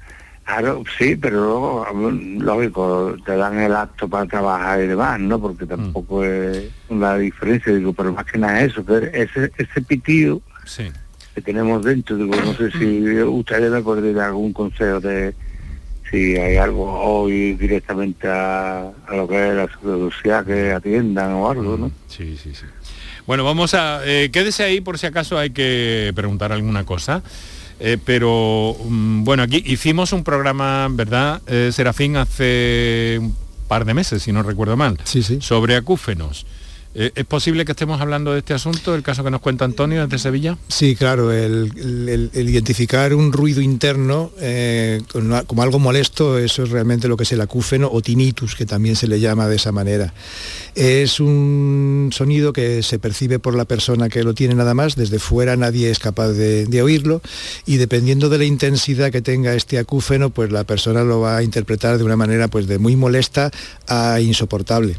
[0.44, 5.40] claro, sí, pero luego, mm, lógico, te dan el acto para trabajar y demás, ¿no?
[5.40, 10.42] Porque tampoco es una diferencia, digo, pero más que nada eso, que ese, ese pitido
[10.64, 10.90] Sí.
[11.34, 15.34] que tenemos dentro, digo, no sé si ustedes me dar algún consejo de
[16.12, 21.50] si hay algo hoy directamente a, a lo que es la social que atiendan o
[21.50, 21.90] algo, ¿no?
[22.06, 22.66] Sí, sí, sí.
[23.26, 24.02] Bueno, vamos a...
[24.04, 27.22] eh, quédese ahí por si acaso hay que preguntar alguna cosa.
[27.80, 33.34] Eh, pero mm, bueno, aquí hicimos un programa, ¿verdad, eh, Serafín, hace un
[33.66, 34.98] par de meses, si no recuerdo mal,
[35.40, 36.46] sobre acúfenos.
[36.94, 40.02] Eh, ¿Es posible que estemos hablando de este asunto, el caso que nos cuenta Antonio
[40.02, 40.58] desde Sevilla?
[40.68, 45.00] Sí, claro, el, identificar un ruido interno eh,
[45.46, 48.96] como algo molesto, eso es realmente lo que es el acúfeno o tinnitus, que también
[48.96, 50.12] se le llama de esa manera.
[50.74, 55.18] Es un sonido que se percibe por la persona que lo tiene nada más, desde
[55.18, 57.22] fuera nadie es capaz de, de oírlo
[57.64, 61.42] y dependiendo de la intensidad que tenga este acúfeno, pues la persona lo va a
[61.42, 63.50] interpretar de una manera pues de muy molesta
[63.88, 64.98] a insoportable.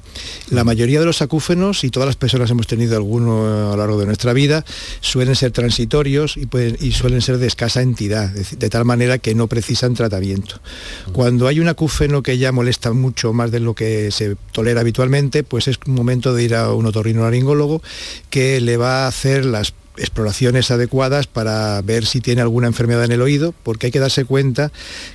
[0.50, 4.00] La mayoría de los acúfenos, y todas las personas hemos tenido alguno a lo largo
[4.00, 4.66] de nuestra vida,
[5.02, 9.94] suelen ser transitorios y, suelen ser de escasa entidad, de, tal manera que no precisan
[9.94, 10.60] tratamiento.
[11.12, 15.44] Cuando hay un acúfeno que ya molesta mucho más de lo que se tolera habitualmente,
[15.44, 17.82] pues es momento de ir a un otorrinolaringólogo
[18.30, 23.12] que le va a hacer las exploraciones adecuadas para ver si tiene alguna enfermedad en
[23.12, 24.72] el oído, porque hay que darse cuenta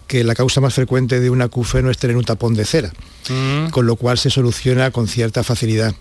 [0.06, 2.92] que la causa más frecuente de un acúfeno es tener un tapón de cera
[3.70, 5.94] con lo cual se soluciona con cierta facilidad.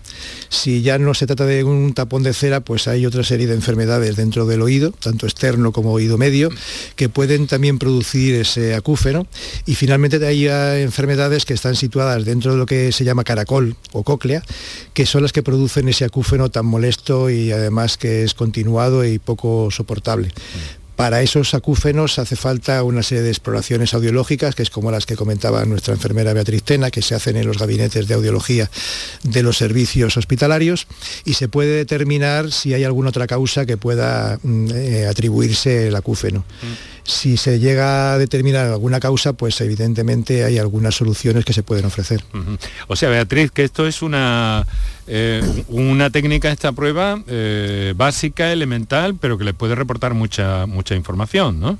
[0.48, 3.54] Si ya no se trata de un tapón de cera, pues hay otra serie de
[3.54, 6.50] enfermedades dentro del oído, tanto externo como oído medio,
[6.96, 9.26] que pueden también producir ese acúfeno.
[9.66, 10.48] Y finalmente hay
[10.82, 14.42] enfermedades que están situadas dentro de lo que se llama caracol o cóclea,
[14.94, 18.34] que son las que producen ese acúfeno tan molesto y además que es
[19.04, 20.32] y poco soportable.
[20.98, 25.14] Para esos acúfenos hace falta una serie de exploraciones audiológicas, que es como las que
[25.14, 28.68] comentaba nuestra enfermera Beatriz Tena, que se hacen en los gabinetes de audiología
[29.22, 30.88] de los servicios hospitalarios,
[31.24, 35.94] y se puede determinar si hay alguna otra causa que pueda mm, eh, atribuirse el
[35.94, 36.44] acúfeno.
[37.08, 41.86] Si se llega a determinar alguna causa, pues evidentemente hay algunas soluciones que se pueden
[41.86, 42.22] ofrecer.
[42.86, 44.66] O sea, Beatriz, que esto es una,
[45.06, 50.94] eh, una técnica, esta prueba, eh, básica, elemental, pero que les puede reportar mucha, mucha
[50.96, 51.78] información, ¿no?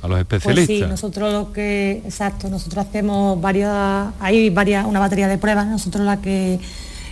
[0.00, 0.76] A los Pues especialistas.
[0.78, 6.06] sí, nosotros lo que, exacto, nosotros hacemos varias, hay varias, una batería de pruebas, nosotros
[6.06, 6.58] la que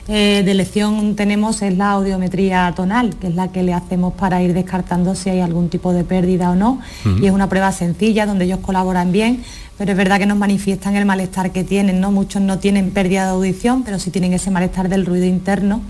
[0.08, 4.40] eh, de elección tenemos es la audiometría tonal, que es la que le hacemos para
[4.40, 6.80] ir descartando si hay algún tipo de pérdida o no,
[7.20, 9.42] y es una prueba sencilla donde ellos colaboran bien,
[9.78, 12.12] pero es verdad que nos manifiestan el malestar que tienen, ¿no?
[12.12, 15.82] Muchos no tienen pérdida de audición, pero sí tienen ese malestar del ruido interno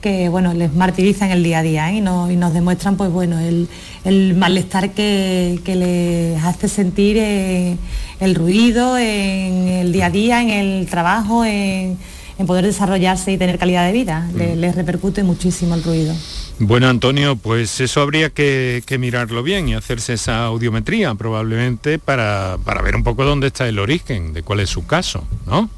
[0.00, 1.96] que bueno, les martiriza en el día a día ¿eh?
[1.96, 3.68] y, nos, y nos demuestran pues bueno, el,
[4.04, 7.76] el malestar que, que les hace sentir eh,
[8.18, 11.98] el ruido en el día a día, en el trabajo, en,
[12.40, 14.26] en poder desarrollarse y tener calidad de vida.
[14.34, 16.14] Le- les repercute muchísimo el ruido.
[16.58, 22.56] Bueno, Antonio, pues eso habría que, que mirarlo bien y hacerse esa audiometría probablemente para,
[22.64, 25.68] para ver un poco dónde está el origen, de cuál es su caso, ¿no?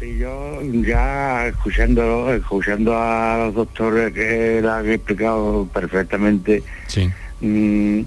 [0.00, 7.08] Sí, yo ya escuchando, escuchando a los doctores que la han explicado perfectamente, Sí.
[7.40, 8.00] mm,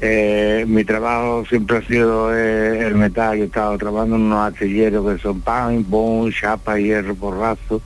[0.00, 4.52] eh, mi trabajo siempre ha sido eh, el metal, yo he estado trabajando en unos
[4.52, 7.82] astilleros que son pan, bon, chapa, hierro, porrazo,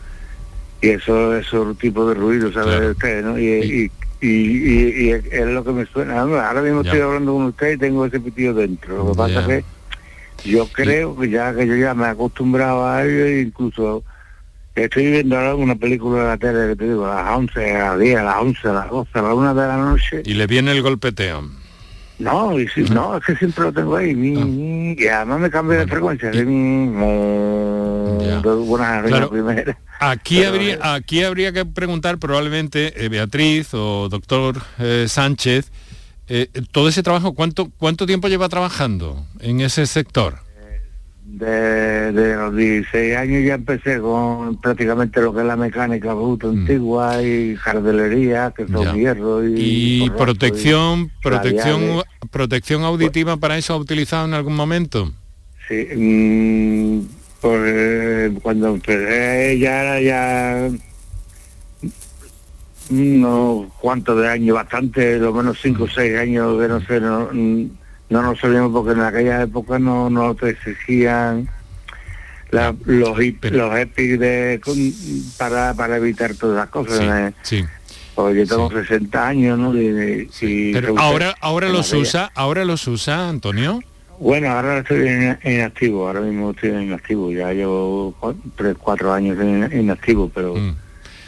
[0.80, 3.24] y eso esos tipos de ruido, ¿sabe usted?
[3.24, 3.38] ¿no?
[3.38, 6.20] Y, y, y- y- y es es lo que me suena.
[6.20, 6.90] Ahora mismo Ya.
[6.90, 8.96] estoy hablando con usted y tengo ese pitido dentro.
[8.98, 12.86] Lo que pasa es que yo creo que ya que yo ya me he acostumbrado
[12.86, 14.02] a ello e incluso
[14.74, 17.90] estoy viendo ahora una película de la tele que te digo a las 11, a
[17.90, 20.22] las 10, a las 11, a las 12, a las 1 de la noche.
[20.24, 21.61] Y le viene el golpeteo.
[22.18, 24.14] No, y si, no, es que siempre lo tengo ahí.
[24.14, 26.30] mi, mi, y además me cambia de frecuencia.
[26.30, 26.86] De mi,
[28.42, 29.26] buenas Claro.
[29.26, 29.78] la primera.
[29.98, 35.70] Aquí Pero, habría, aquí habría que preguntar probablemente eh, Beatriz o doctor eh, Sánchez,
[36.28, 40.38] eh, todo ese trabajo, ¿cuánto, ¿cuánto tiempo lleva trabajando en ese sector?
[41.34, 46.46] De, de los 16 años ya empecé con prácticamente lo que es la mecánica bruta
[46.48, 48.84] antigua y jardelería, que son Mm.
[48.84, 48.92] Ya.
[48.94, 50.04] hierro y...
[50.04, 52.04] Y protección, protección, radiales.
[52.30, 55.10] protección auditiva para eso ha utilizado en algún momento.
[55.68, 57.00] Sí, mm,
[57.40, 60.68] pues eh, cuando empecé ya, ya
[62.90, 67.28] unos cuantos de años, bastante, lo menos cinco o seis años que no sé, no,
[67.32, 67.70] mm,
[68.12, 71.48] no nos sabíamos porque en aquella época no, no te exigían
[72.50, 74.60] la- los, hip- los EPIs de,
[75.38, 76.98] para, para evitar todas las cosas.
[76.98, 77.32] Sí, ¿eh?
[77.42, 77.64] sí.
[78.14, 79.74] Porque yo tengo 60 años, ¿no?
[79.74, 83.80] Y, y Pero ahora, ahora los aquella- usa, ahora los usa, Antonio.
[84.18, 88.76] Bueno, ahora estoy en, en activo, ahora mismo estoy en activo, ya llevo cua- tres,
[88.78, 90.76] cuatro años en, en activo, pero Mm.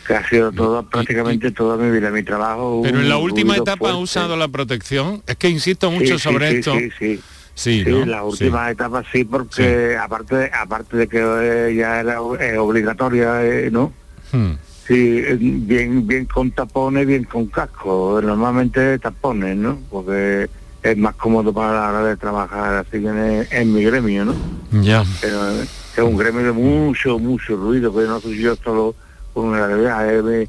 [0.07, 2.81] Que ha sido todo, prácticamente toda mi vida, mi trabajo.
[2.83, 5.23] Pero en la última etapa ha usado la protección.
[5.27, 6.79] Es que insisto mucho sí, sobre sí, esto.
[6.79, 7.21] Sí, sí,
[7.57, 8.05] Sí, Sí, ¿no?
[8.05, 13.45] la última etapa sí, porque aparte de, aparte de que eh, ya era eh, obligatoria,
[13.45, 13.93] eh, ¿no?
[14.31, 14.37] Sí.
[14.37, 14.57] Hmm.
[14.87, 18.21] Sí, bien, bien con tapones, bien con casco.
[18.23, 19.79] Normalmente tapones, ¿no?
[19.89, 20.51] Porque
[20.83, 24.35] es más cómodo para la hora de trabajar así que en, en mi gremio, ¿no?
[24.83, 25.03] Ya.
[25.23, 28.95] Pero es un gremio de mucho, mucho ruido, que no soy yo solo
[29.35, 30.49] con una realidad, es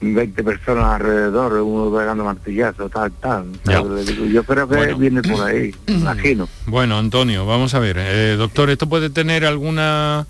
[0.00, 3.46] 20 personas alrededor, uno pegando martillazos, tal, tal.
[4.30, 4.96] Yo creo que Bueno.
[4.98, 6.48] viene por ahí, imagino.
[6.66, 7.96] Bueno, Antonio, vamos a ver.
[7.98, 10.24] Eh, doctor, ¿esto puede tener alguna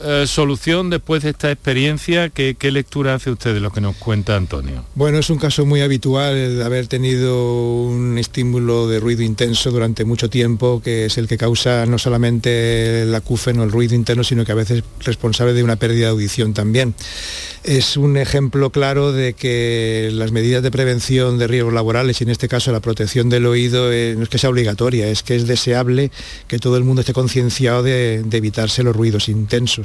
[0.00, 2.28] eh, solución después de esta experiencia?
[2.28, 4.84] ¿Qué, lectura hace usted de lo que nos cuenta Antonio?
[4.96, 10.04] Bueno, es un caso muy habitual el haber tenido un estímulo de ruido intenso durante
[10.04, 14.44] mucho tiempo, que es el que causa no solamente el acúfeno, el ruido interno, sino
[14.44, 16.94] que a veces es responsable de una pérdida de audición también.
[17.62, 22.30] Es un ejemplo claro de que las medidas de prevención de riesgos laborales, y en
[22.30, 25.46] este caso la protección del oído, eh, no es que sea obligatoria, es que es
[25.46, 26.10] deseable
[26.48, 29.83] que todo el mundo esté concienciado de evitarse los ruidos intensos.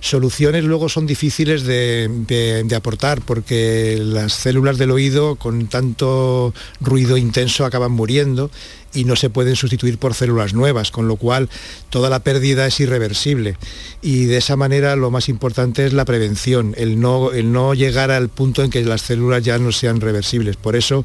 [0.00, 7.64] Soluciones luego son difíciles de, aportar porque las células del oído con tanto ruido intenso
[7.64, 8.50] acaban muriendo
[8.94, 11.48] y no se pueden sustituir por células nuevas, con lo cual
[11.90, 13.56] toda la pérdida es irreversible.
[14.00, 18.10] Y de esa manera lo más importante es la prevención, el no, el no llegar
[18.10, 20.56] al punto en que las células ya no sean reversibles.
[20.56, 21.04] Por eso,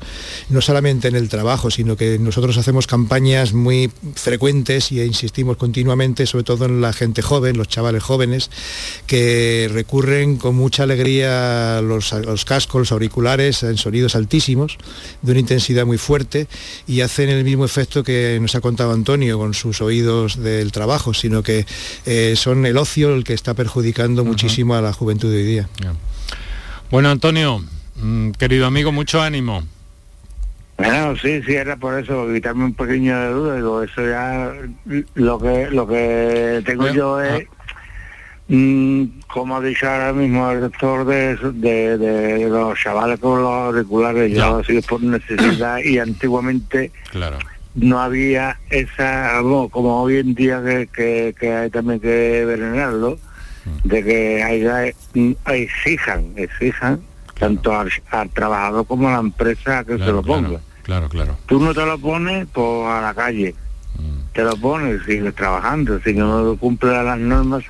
[0.49, 6.25] no solamente en el trabajo, sino que nosotros hacemos campañas muy frecuentes y insistimos continuamente,
[6.25, 8.51] sobre todo en la gente joven, los chavales jóvenes,
[9.07, 14.77] que recurren con mucha alegría a los, los cascos, los auriculares, en sonidos altísimos,
[15.21, 16.47] de una intensidad muy fuerte,
[16.87, 21.13] y hacen el mismo efecto que nos ha contado Antonio con sus oídos del trabajo,
[21.13, 21.65] sino que
[22.05, 25.69] eh, son el ocio el que está perjudicando muchísimo a la juventud de hoy día.
[26.91, 27.63] Bueno, Antonio,
[27.95, 29.63] mm, querido amigo, mucho ánimo.
[30.77, 34.53] Bueno, sí, sí, era por eso, quitarme un pequeño de duda, digo, eso ya
[35.15, 37.45] lo que lo que tengo yo es,
[38.47, 43.51] mm, como ha dicho ahora mismo el doctor de, de, de los chavales con los
[43.51, 47.39] auriculares, yo ha sido por necesidad y antiguamente Claro.
[47.81, 53.17] No había esa, bueno, como hoy en día que, que, que hay también que venerarlo,
[53.83, 57.01] de que haya, mm, exijan, exijan
[57.37, 60.59] tanto al, al trabajador como a la empresa que se lo ponga.
[60.83, 61.37] Claro, claro.
[61.45, 63.55] Tú no te lo pones pues a la calle,
[64.33, 67.63] te lo pones, sigues trabajando, si no cumple las normas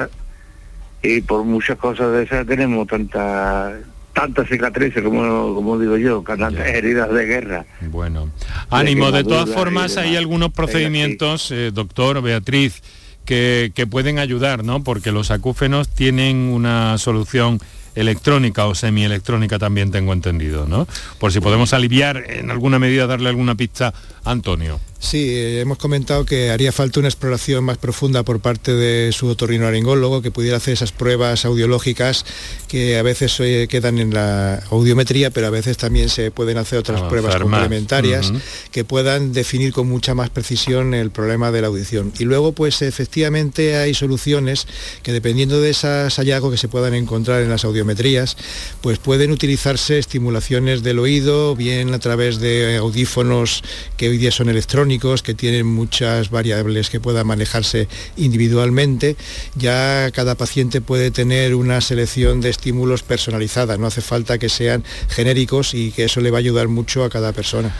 [1.01, 3.73] y por muchas cosas de esas tenemos tantas
[4.19, 7.65] tantas cicatrices como, como digo yo, tantas heridas de guerra.
[7.79, 8.29] Bueno,
[8.69, 9.13] ánimo.
[9.13, 12.81] De todas formas, hay algunos procedimientos, eh, doctor Beatriz,
[13.23, 14.83] que, que pueden ayudar, ¿no?
[14.83, 17.59] Porque los acúfenos tienen una solución
[17.95, 20.85] electrónica o semielectrónica también tengo entendido, ¿no?
[21.17, 23.93] Por si podemos aliviar en alguna medida, darle alguna pista
[24.23, 24.79] Antonio.
[24.99, 29.27] Sí, eh, hemos comentado que haría falta una exploración más profunda por parte de su
[29.27, 32.25] otorrinolaringólogo que pudiera hacer esas pruebas audiológicas
[32.67, 36.79] que a veces eh, quedan en la audiometría, pero a veces también se pueden hacer
[36.79, 38.33] otras Avanzar pruebas complementarias
[38.71, 42.11] que puedan definir con mucha más precisión el problema de la audición.
[42.19, 44.67] Y luego, pues efectivamente hay soluciones
[45.01, 48.35] que dependiendo de esos hallazgos que se puedan encontrar en las audiometrías,
[48.81, 53.63] pues pueden utilizarse estimulaciones del oído, bien a través de audífonos
[53.95, 59.15] que hoy día son electrónicos, que tienen muchas variables que puedan manejarse individualmente.
[59.55, 64.83] Ya cada paciente puede tener una selección de estímulos personalizada, no hace falta que sean
[65.09, 67.73] genéricos y que eso le va a ayudar mucho a cada persona.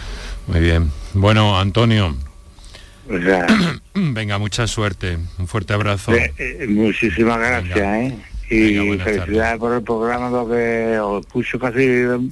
[0.47, 0.91] Muy bien.
[1.13, 2.15] Bueno, Antonio.
[3.07, 3.47] Sea,
[3.93, 5.17] Venga, mucha suerte.
[5.37, 6.13] Un fuerte abrazo.
[6.13, 8.15] eh, eh, muchísimas gracias, ¿eh?
[8.49, 11.85] Y felicidades por el programa, lo que os escucho casi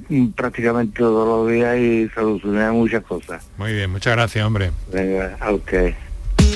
[0.08, 3.46] mm, prácticamente todos los días y solucioné muchas cosas.
[3.56, 4.72] Muy bien, muchas gracias, hombre.
[4.92, 5.94] Venga, a usted.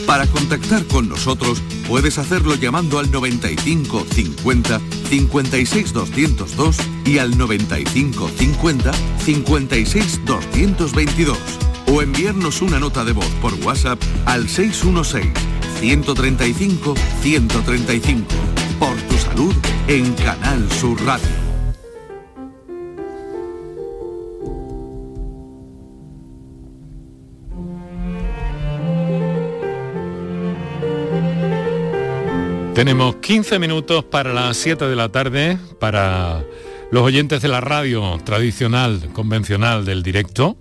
[0.06, 8.28] Para contactar con nosotros puedes hacerlo llamando al 95 50 56 202 y al 95
[8.28, 11.38] 50 56 222
[11.86, 15.32] o enviarnos una nota de voz por WhatsApp al 616
[15.80, 18.24] 135 135.
[18.82, 19.54] Por tu salud
[19.86, 21.28] en Canal Sur Radio.
[32.74, 36.42] Tenemos 15 minutos para las 7 de la tarde para
[36.90, 40.56] los oyentes de la radio tradicional, convencional del directo,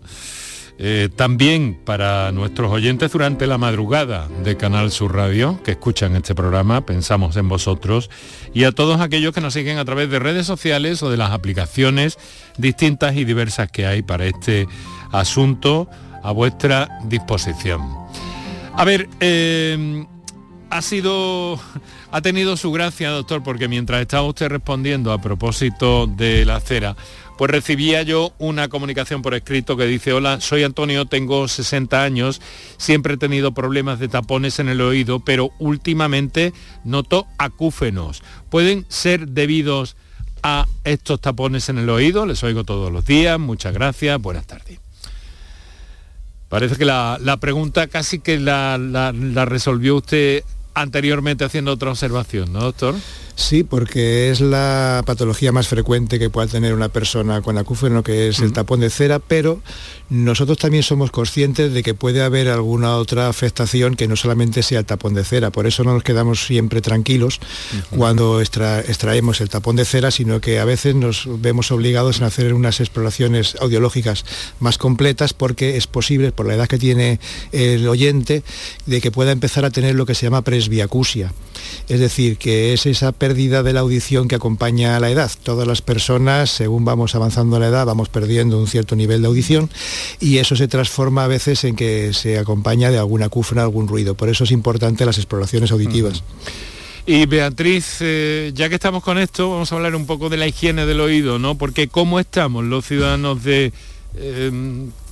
[0.83, 6.33] eh, también para nuestros oyentes durante la madrugada de Canal Sur Radio, que escuchan este
[6.33, 8.09] programa, pensamos en vosotros,
[8.51, 11.29] y a todos aquellos que nos siguen a través de redes sociales o de las
[11.29, 12.17] aplicaciones
[12.57, 14.67] distintas y diversas que hay para este
[15.11, 15.87] asunto
[16.23, 17.81] a vuestra disposición.
[18.73, 20.03] A ver, eh,
[20.71, 21.59] ha sido
[22.11, 26.95] ha tenido su gracia, doctor, porque mientras estaba usted respondiendo a propósito de la acera,
[27.41, 32.39] pues recibía yo una comunicación por escrito que dice, hola, soy Antonio, tengo 60 años,
[32.77, 38.21] siempre he tenido problemas de tapones en el oído, pero últimamente noto acúfenos.
[38.51, 39.95] ¿Pueden ser debidos
[40.43, 42.27] a estos tapones en el oído?
[42.27, 44.77] Les oigo todos los días, muchas gracias, buenas tardes.
[46.47, 50.43] Parece que la, pregunta casi que la, la resolvió usted
[50.75, 52.93] anteriormente haciendo otra observación, ¿no, doctor?
[53.35, 58.27] Sí, porque es la patología más frecuente que pueda tener una persona con acúfeno, que
[58.27, 59.61] es el tapón de cera, pero
[60.09, 64.79] nosotros también somos conscientes de que puede haber alguna otra afectación que no solamente sea
[64.79, 65.51] el tapón de cera.
[65.51, 67.39] Por eso no nos quedamos siempre tranquilos
[67.89, 72.53] cuando extraemos el tapón de cera, sino que a veces nos vemos obligados a hacer
[72.53, 74.25] unas exploraciones audiológicas
[74.59, 77.19] más completas porque es posible, por la edad que tiene
[77.51, 78.43] el oyente,
[78.85, 81.33] de que pueda empezar a tener lo que se llama presbiacusia.
[81.89, 85.31] Es decir, que es esa pérdida de la audición que acompaña a la edad.
[85.43, 89.69] Todas las personas, según vamos avanzando la edad, vamos perdiendo un cierto nivel de audición
[90.19, 94.15] y eso se transforma a veces en que se acompaña de alguna cufra, algún ruido.
[94.15, 96.23] Por eso es importante las exploraciones auditivas.
[97.05, 100.47] Y Beatriz, eh, ya que estamos con esto, vamos a hablar un poco de la
[100.47, 101.57] higiene del oído, ¿no?
[101.57, 103.73] Porque ¿cómo estamos los ciudadanos de...
[104.15, 104.51] Eh,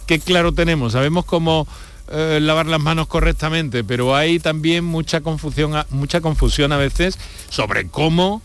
[0.06, 0.94] ¿Qué claro tenemos?
[0.94, 1.68] Sabemos cómo
[2.12, 7.18] eh, lavar las manos correctamente, pero hay también mucha confusión, mucha confusión a veces
[7.50, 8.42] sobre cómo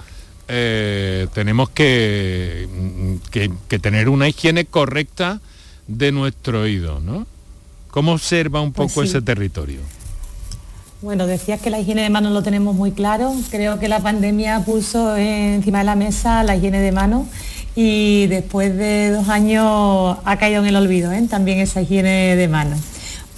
[0.49, 2.69] eh, tenemos que,
[3.31, 5.41] que, tener una higiene correcta
[5.87, 7.27] de nuestro oído, ¿no?
[7.91, 9.81] ¿Cómo observa un pues poco ese territorio?
[11.01, 13.35] Bueno, decías que la higiene de manos lo tenemos muy claro.
[13.51, 17.27] Creo que la pandemia puso encima de la mesa la higiene de manos
[17.77, 21.23] y después de dos años ha caído en el olvido ¿eh?
[21.29, 22.81] también esa higiene de manos.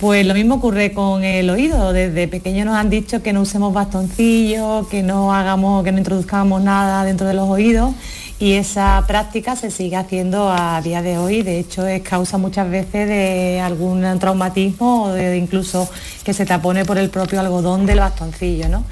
[0.00, 1.94] Pues lo mismo ocurre con el oído.
[1.94, 6.62] Desde pequeños nos han dicho que no usemos bastoncillos, que no hagamos, que no introduzcamos
[6.62, 7.94] nada dentro de los oídos
[8.38, 11.42] y esa práctica se sigue haciendo a día de hoy.
[11.42, 15.88] De hecho, es causa muchas veces de algún traumatismo o de incluso
[16.22, 18.68] que se tapone por el propio algodón del bastoncillo.
[18.68, 18.84] ¿no?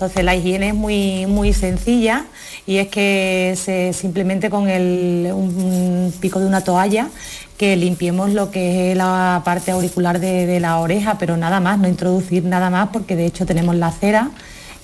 [0.00, 2.24] Entonces la higiene es muy, muy sencilla
[2.66, 7.10] y es que simplemente con el, un pico de una toalla
[7.58, 11.86] que limpiemos lo que es la parte auricular de, la oreja, pero nada más, no
[11.86, 14.30] introducir nada más porque de hecho tenemos la cera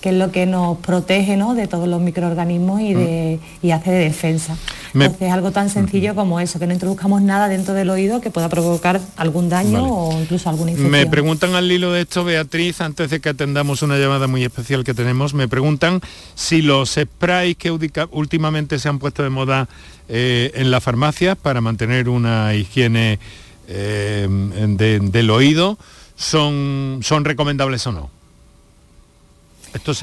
[0.07, 3.72] que es lo que nos protege de todos los microorganismos y, de, mm.
[3.72, 4.57] hace de defensa.
[4.94, 8.48] Entonces, algo tan sencillo como eso, que no introduzcamos nada dentro del oído que pueda
[8.48, 10.92] provocar algún daño o incluso alguna infección.
[10.92, 14.84] Me preguntan al hilo de esto, Beatriz, antes de que atendamos una llamada muy especial
[14.84, 16.00] que tenemos, me preguntan
[16.36, 19.68] si los sprays que últimamente se han puesto de moda
[20.09, 23.18] eh, en las farmacias para mantener una higiene
[23.66, 25.76] eh, del oído
[26.14, 28.15] son, son recomendables o no.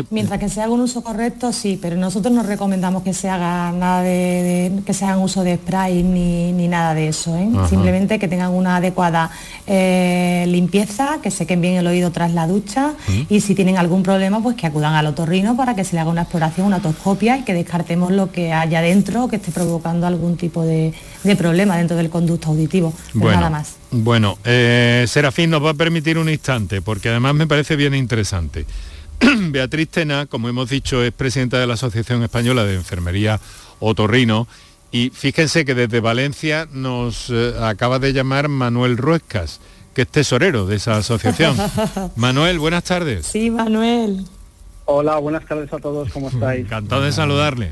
[0.09, 3.71] Mientras que se haga un uso correcto, sí, pero nosotros no recomendamos que se haga
[3.71, 7.35] nada de, que se hagan uso de spray ni, nada de eso.
[7.35, 7.49] ¿eh?
[7.69, 9.29] Simplemente que tengan una adecuada
[9.67, 12.93] eh, limpieza, que sequen bien el oído tras la ducha
[13.29, 16.09] y si tienen algún problema, pues que acudan al otorrino para que se le haga
[16.09, 20.37] una exploración, una otoscopia y que descartemos lo que haya dentro que esté provocando algún
[20.37, 20.93] tipo de,
[21.37, 22.93] problema dentro del conducto auditivo.
[23.13, 23.75] nada más.
[23.91, 28.65] Bueno, eh, Serafín nos va a permitir un instante, porque además me parece bien interesante.
[29.51, 33.39] Beatriz Tena, como hemos dicho, es presidenta de la Asociación Española de Enfermería
[33.79, 34.47] Otorrino
[34.91, 39.59] y fíjense que desde Valencia nos eh, acaba de llamar Manuel Ruescas,
[39.93, 41.55] que es tesorero de esa asociación.
[42.15, 43.27] Manuel, buenas tardes.
[43.27, 44.25] Sí, Manuel.
[44.85, 46.65] Hola, buenas tardes a todos, ¿cómo estáis?
[46.65, 47.71] Encantado de saludarle.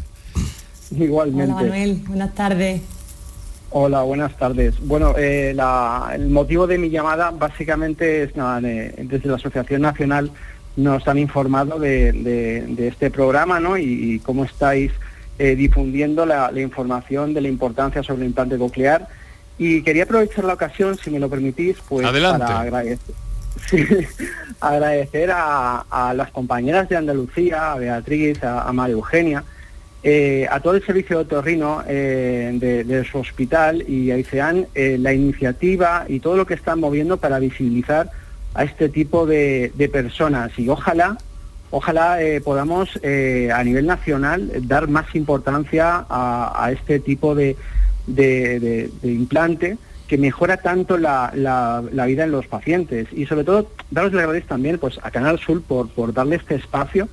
[0.92, 1.52] Igualmente.
[1.52, 2.82] Hola, Manuel, buenas tardes.
[3.74, 4.76] Hola, buenas tardes.
[4.82, 5.56] Bueno, eh,
[6.14, 10.32] el motivo de mi llamada básicamente es nada, desde la Asociación Nacional
[10.76, 13.78] nos han informado de, este programa ¿no?
[13.78, 14.92] y, cómo estáis
[15.40, 19.08] eh, difundiendo la, información de la importancia sobre el implante coclear.
[19.58, 23.16] Y quería aprovechar la ocasión, si me lo permitís, pues para agradecer,
[24.60, 29.44] agradecer a, las compañeras de Andalucía, a Beatriz, a, María Eugenia,
[30.04, 35.14] eh, a todo el servicio de otorrino eh, de, su hospital y a ICEAN la
[35.14, 38.10] iniciativa y todo lo que están moviendo para visibilizar
[38.54, 40.58] a este tipo de, personas.
[40.58, 41.18] Y ojalá
[41.74, 47.56] ojalá eh, podamos eh, a nivel nacional dar más importancia a, este tipo de,
[49.04, 49.78] implante
[50.08, 51.32] que mejora tanto la,
[52.08, 53.08] vida en los pacientes.
[53.14, 56.56] Y sobre todo daros las gracias también pues a Canal Sur por, por darle este
[56.56, 57.08] espacio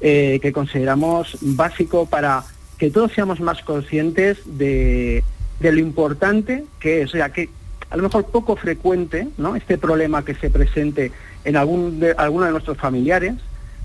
[0.00, 2.44] eh, que consideramos básico para
[2.78, 5.24] que todos seamos más conscientes de,
[5.60, 7.50] de lo importante que es, o sea, que
[7.90, 9.56] a lo mejor poco frecuente, ¿no?
[9.56, 11.12] Este problema que se presente
[11.44, 13.34] en algún de, alguno de nuestros familiares,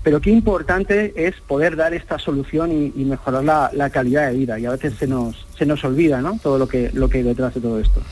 [0.02, 4.58] pero qué importante es poder dar esta solución y, mejorar la, calidad de vida.
[4.58, 6.38] Y a veces se nos, se nos olvida ¿no?
[6.42, 8.02] todo lo que, lo que hay detrás de todo esto.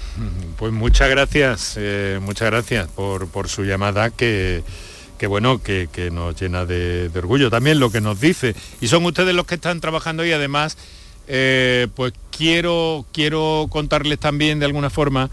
[0.57, 4.65] Pues muchas gracias, eh, muchas gracias por, su llamada que,
[5.19, 8.57] que bueno, que, nos llena de, orgullo también lo que nos dice.
[8.81, 10.79] Y son ustedes los que están trabajando y además,
[11.29, 15.29] eh, pues quiero, quiero contarles también de alguna forma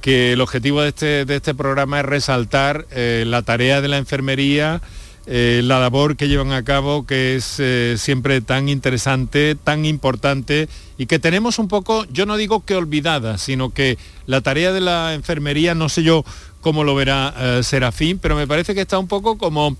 [0.00, 3.98] que el objetivo de este, de este programa es resaltar eh, la tarea de la
[3.98, 4.80] enfermería,
[5.26, 10.68] eh, la labor que llevan a cabo, que es eh, siempre tan interesante, tan importante
[10.98, 14.80] y que tenemos un poco, yo no digo que olvidada, sino que la tarea de
[14.80, 16.24] la enfermería, no sé yo
[16.60, 19.76] cómo lo verá Serafín, pero me parece que está un poco como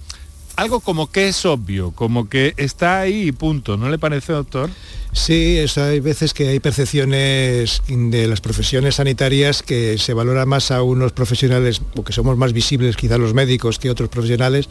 [0.56, 4.70] algo como que es obvio, como que está ahí y punto, ¿no le parece, doctor?
[5.12, 10.82] Sí, hay veces que hay percepciones de las profesiones sanitarias que se valora más a
[10.82, 14.68] unos profesionales, o que somos más visibles quizás los médicos que otros profesionales,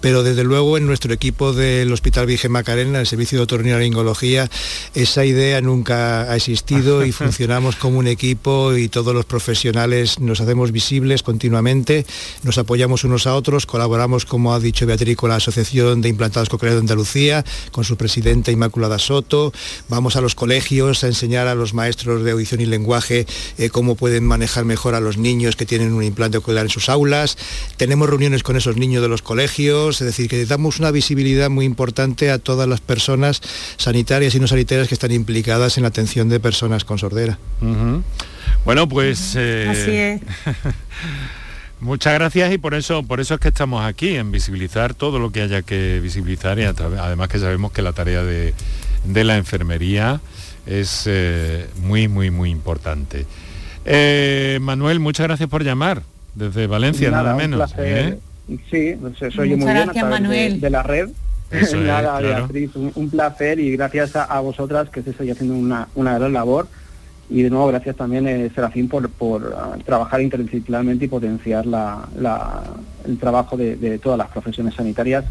[0.00, 4.50] pero desde luego en nuestro equipo del Hospital Virgen Macarena, el Servicio de Otorrinolaringología,
[4.94, 10.40] esa idea nunca ha existido y funcionamos como un equipo y todos los profesionales nos
[10.40, 12.06] hacemos visibles continuamente,
[12.42, 16.48] nos apoyamos unos a otros, colaboramos, como ha dicho Beatriz, con la Asociación de Implantados
[16.48, 19.52] Cocleares de Andalucía, con su presidenta Inmaculada Soto,
[19.88, 23.26] vamos a los colegios a enseñar a los maestros de audición y lenguaje
[23.58, 26.88] eh, cómo pueden manejar mejor a los niños que tienen un implante ocular en sus
[26.88, 27.36] aulas.
[27.76, 31.64] Tenemos reuniones con esos niños de los colegios, es decir, que damos una visibilidad muy
[31.64, 33.40] importante a todas las personas
[33.76, 37.38] sanitarias y no sanitarias que están implicadas en la atención de personas con sordera.
[38.64, 39.34] Bueno, pues...
[39.36, 40.20] Eh, Así es.
[41.80, 45.30] Muchas gracias y por eso, por eso es que estamos aquí, en visibilizar todo lo
[45.30, 48.54] que haya que visibilizar y además que sabemos que la tarea de,
[49.06, 50.20] de la enfermería
[50.66, 53.26] es eh, muy, muy, muy importante.
[53.84, 56.02] Eh, Manuel, muchas gracias por llamar
[56.34, 57.74] desde Valencia, nada, menos.
[57.78, 58.18] ¿eh?
[58.70, 58.96] Sí,
[59.34, 60.60] soy muy bien a Manuel.
[60.60, 61.08] De, la red.
[61.76, 66.66] nada, Beatriz, un, placer y gracias a, vosotras que estáis haciendo una, una gran labor
[67.28, 72.04] y de nuevo gracias también eh, Serafín por, por ah, trabajar interdisciplinarmente y potenciar la,
[73.06, 75.24] el trabajo de, todas las profesiones sanitarias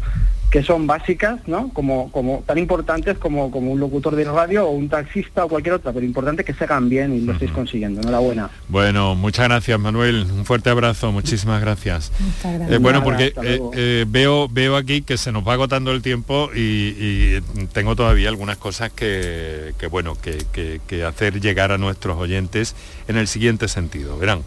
[0.50, 1.70] que son básicas, ¿no?
[1.70, 5.74] Como, como tan importantes como, como un locutor de radio o un taxista o cualquier
[5.74, 8.00] otra, pero importante que se hagan bien y lo estéis consiguiendo.
[8.00, 8.48] Enhorabuena.
[8.68, 12.12] Bueno, muchas gracias Manuel, un fuerte abrazo, muchísimas gracias.
[12.44, 17.40] Eh, bueno, porque eh, veo, veo aquí que se nos va agotando el tiempo y,
[17.72, 20.38] tengo todavía algunas cosas que, bueno, que,
[20.86, 22.74] que hacer llegar a nuestros oyentes
[23.08, 24.18] en el siguiente sentido.
[24.18, 24.42] Verán,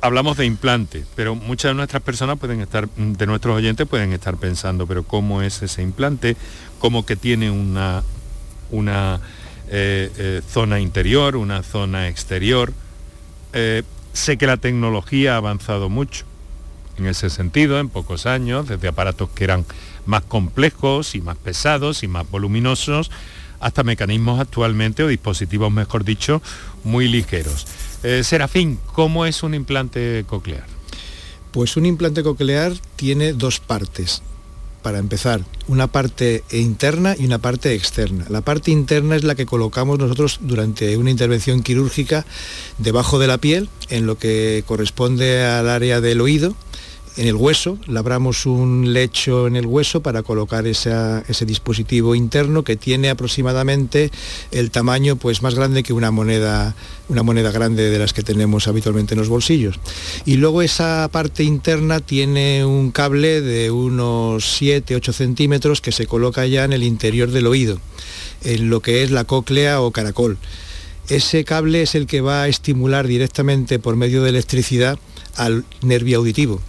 [0.00, 4.36] hablamos de implante, pero muchas de nuestras personas pueden estar, de nuestros oyentes pueden estar
[4.36, 6.36] pensando, pero ¿cómo es ese implante?
[6.78, 8.02] ¿Cómo que tiene una,
[8.70, 9.20] una
[9.68, 12.72] eh, eh, zona interior, una zona exterior?
[13.52, 13.82] Eh,
[14.12, 16.24] sé que la tecnología ha avanzado mucho
[16.98, 19.64] en ese sentido en pocos años, desde aparatos que eran
[20.06, 23.10] más complejos y más pesados y más voluminosos,
[23.60, 26.42] hasta mecanismos actualmente, o dispositivos, mejor dicho,
[26.84, 27.66] muy ligeros.
[28.04, 30.66] Eh, Serafín, ¿cómo es un implante coclear?
[31.50, 34.22] Pues un implante coclear tiene dos partes.
[34.82, 38.24] Para empezar, una parte interna y una parte externa.
[38.28, 42.24] La parte interna es la que colocamos nosotros durante una intervención quirúrgica
[42.78, 46.54] debajo de la piel, en lo que corresponde al área del oído,
[47.18, 52.76] en el hueso, labramos un lecho en el hueso para colocar ese dispositivo interno que
[52.76, 54.12] tiene aproximadamente
[54.52, 56.76] el tamaño pues, más grande que una moneda,
[57.08, 59.80] una moneda grande de las que tenemos habitualmente en los bolsillos.
[60.26, 66.46] Y luego esa parte interna tiene un cable de unos 7-8 centímetros que se coloca
[66.46, 67.80] ya en el interior del oído,
[68.44, 70.38] en lo que es la cóclea o caracol.
[71.08, 75.00] Ese cable es el que va a estimular directamente por medio de electricidad
[75.34, 76.60] al nervio auditivo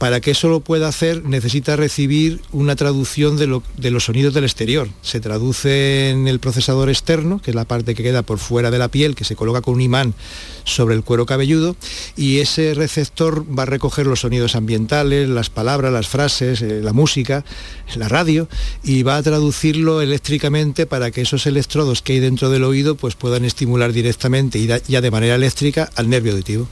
[0.00, 4.88] para que eso lo pueda hacer necesita recibir una traducción de, los sonidos del exterior.
[5.02, 8.78] Se traduce en el procesador externo, que es la parte que queda por fuera de
[8.78, 10.14] la piel, que se coloca con un imán
[10.64, 11.76] sobre el cuero cabelludo,
[12.16, 16.94] y ese receptor va a recoger los sonidos ambientales, las palabras, las frases, eh, la
[16.94, 17.44] música,
[17.94, 18.48] la radio,
[18.82, 23.16] y va a traducirlo eléctricamente para que esos electrodos que hay dentro del oído pues
[23.16, 26.68] puedan estimular directamente y ya de manera eléctrica al nervio auditivo.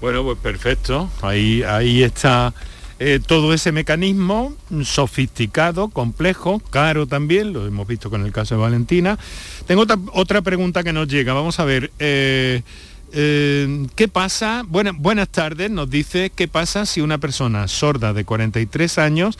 [0.00, 1.10] Bueno, pues perfecto.
[1.22, 2.52] Ahí, ahí está
[3.00, 8.60] eh, todo ese mecanismo sofisticado, complejo, caro también, lo hemos visto con el caso de
[8.60, 9.16] Valentina.
[9.68, 11.92] Tengo otra, pregunta que nos llega, vamos a ver.
[12.00, 12.62] Eh,
[13.12, 14.64] eh, ¿Qué pasa?
[14.66, 19.38] buenas tardes, nos dice, ¿qué pasa si una persona sorda de 43 años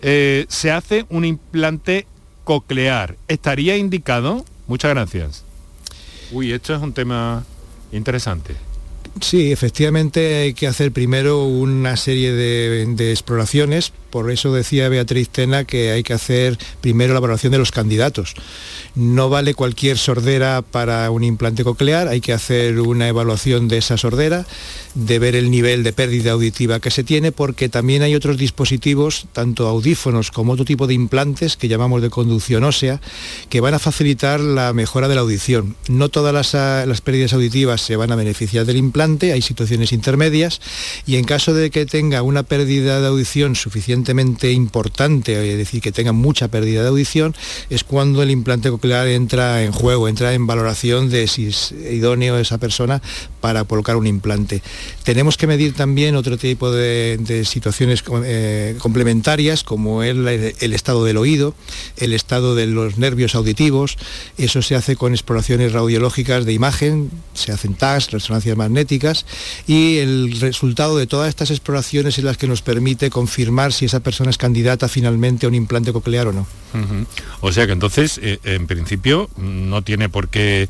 [0.00, 2.06] se hace un implante
[2.44, 3.16] coclear?
[3.26, 4.44] ¿Estaría indicado?
[4.66, 5.44] Muchas gracias.
[6.30, 7.42] Uy, esto es un tema
[7.90, 8.67] interesante.
[9.20, 15.64] Sí, efectivamente hay que hacer primero una serie de, exploraciones, por eso decía Beatriz Tena
[15.64, 18.34] que hay que hacer primero la valoración de los candidatos.
[18.94, 23.96] No vale cualquier sordera para un implante coclear, hay que hacer una evaluación de esa
[23.96, 24.46] sordera,
[24.98, 29.26] de ver el nivel de pérdida auditiva que se tiene, porque también hay otros dispositivos,
[29.32, 33.00] tanto audífonos como otro tipo de implantes que llamamos de conducción ósea,
[33.48, 35.76] que van a facilitar la mejora de la audición.
[35.88, 36.54] No todas las,
[36.86, 40.60] las pérdidas auditivas se van a beneficiar del implante, hay situaciones intermedias
[41.06, 45.92] y en caso de que tenga una pérdida de audición suficientemente importante, es decir, que
[45.92, 47.36] tenga mucha pérdida de audición,
[47.70, 52.36] es cuando el implante coclear entra en juego, entra en valoración de si es idóneo
[52.38, 53.00] esa persona
[53.40, 54.60] para colocar un implante.
[55.02, 61.54] Tenemos que medir también otro tipo de, situaciones eh, complementarias como el, estado del oído,
[61.96, 63.96] el estado de los nervios auditivos,
[64.36, 69.24] eso se hace con exploraciones radiológicas de imagen, se hacen TAS, resonancias magnéticas,
[69.66, 74.00] y el resultado de todas estas exploraciones es las que nos permite confirmar si esa
[74.00, 76.46] persona es candidata finalmente a un implante coclear o no.
[77.40, 80.68] O sea que entonces, eh, en principio, no tiene por qué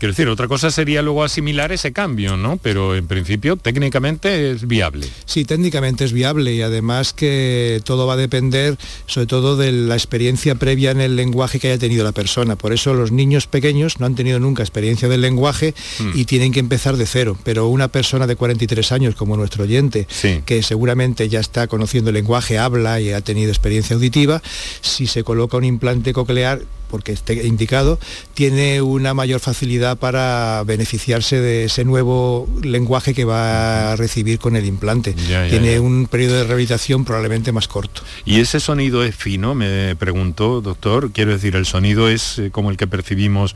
[0.00, 2.56] Quiero decir, otra cosa sería luego asimilar ese cambio, ¿no?
[2.56, 5.06] Pero en principio técnicamente es viable.
[5.26, 9.96] Sí, técnicamente es viable y además que todo va a depender sobre todo de la
[9.96, 12.56] experiencia previa en el lenguaje que haya tenido la persona.
[12.56, 16.12] Por eso los niños pequeños no han tenido nunca experiencia del lenguaje hmm.
[16.14, 17.36] y tienen que empezar de cero.
[17.44, 20.06] Pero una persona de 43 años como nuestro oyente,
[20.46, 24.40] que seguramente ya está conociendo el lenguaje, habla y ha tenido experiencia auditiva,
[24.80, 27.98] si se coloca un implante coclear porque esté indicado,
[28.34, 34.56] tiene una mayor facilidad para beneficiarse de ese nuevo lenguaje que va a recibir con
[34.56, 35.14] el implante.
[35.14, 38.02] tiene un periodo de rehabilitación probablemente más corto.
[38.24, 39.54] ¿Y ese sonido es fino?
[39.54, 41.12] Me preguntó, doctor.
[41.12, 43.54] Quiero decir, ¿el sonido es eh, como el que percibimos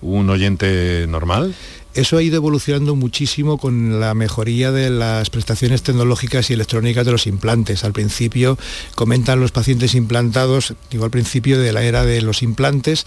[0.00, 1.54] un oyente normal?
[1.96, 7.12] Eso ha ido evolucionando muchísimo con la mejoría de las prestaciones tecnológicas y electrónicas de
[7.12, 7.84] los implantes.
[7.84, 8.58] Al principio
[8.94, 13.06] comentan los pacientes implantados, digo al principio de la era de los implantes,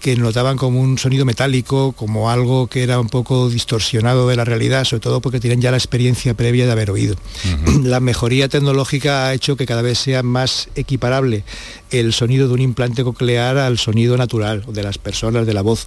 [0.00, 4.46] que notaban como un sonido metálico, como algo que era un poco distorsionado de la
[4.46, 7.16] realidad, sobre todo porque tienen ya la experiencia previa de haber oído.
[7.84, 11.44] La mejoría tecnológica ha hecho que cada vez sea más equiparable
[11.90, 15.84] el sonido de un implante coclear al sonido natural de las personas, de la voz.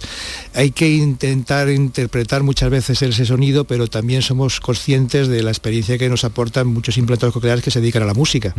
[0.54, 5.98] Hay que intentar interpretar muchas veces ese sonido, pero también somos conscientes de la experiencia
[5.98, 8.54] que nos aportan muchos implantes cocleares que se dedican a la música.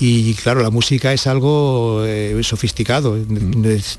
[0.00, 3.16] Y claro, la música es algo eh, sofisticado,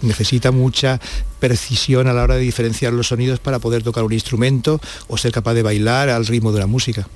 [0.01, 0.99] necesita mucha
[1.39, 5.32] precisión a la hora de diferenciar los sonidos para poder tocar un instrumento o ser
[5.32, 7.07] capaz de bailar al ritmo de la música.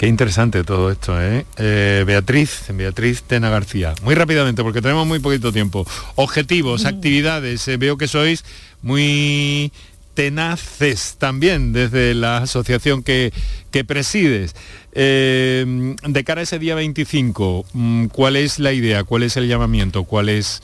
[0.00, 1.44] Qué interesante todo esto, ¿eh?
[1.58, 2.04] ¿eh?
[2.06, 3.94] Beatriz, Beatriz Tena García.
[4.02, 5.86] Muy rápidamente, porque tenemos muy poquito tiempo.
[6.14, 8.42] Objetivos, actividades, eh, veo que sois
[8.80, 9.70] muy
[10.14, 13.32] tenaces también desde la asociación que,
[13.70, 14.54] que presides.
[14.92, 19.04] Eh, de cara a ese día 25, mm, ¿cuál es la idea?
[19.04, 20.04] ¿Cuál es el llamamiento?
[20.04, 20.62] ¿Cuál es,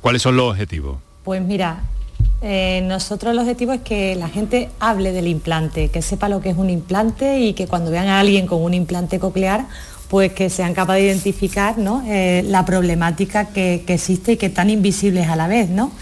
[0.00, 0.98] ¿Cuáles son los objetivos?
[1.24, 1.82] Pues mira,
[2.42, 6.50] eh, nosotros el objetivo es que la gente hable del implante, que sepa lo que
[6.50, 9.66] es un implante y que cuando vean a alguien con un implante coclear,
[10.10, 15.28] pues que sean capaces de identificar eh, la problemática que, existe y que tan invisibles
[15.28, 15.70] a la vez.
[15.70, 15.92] ¿no?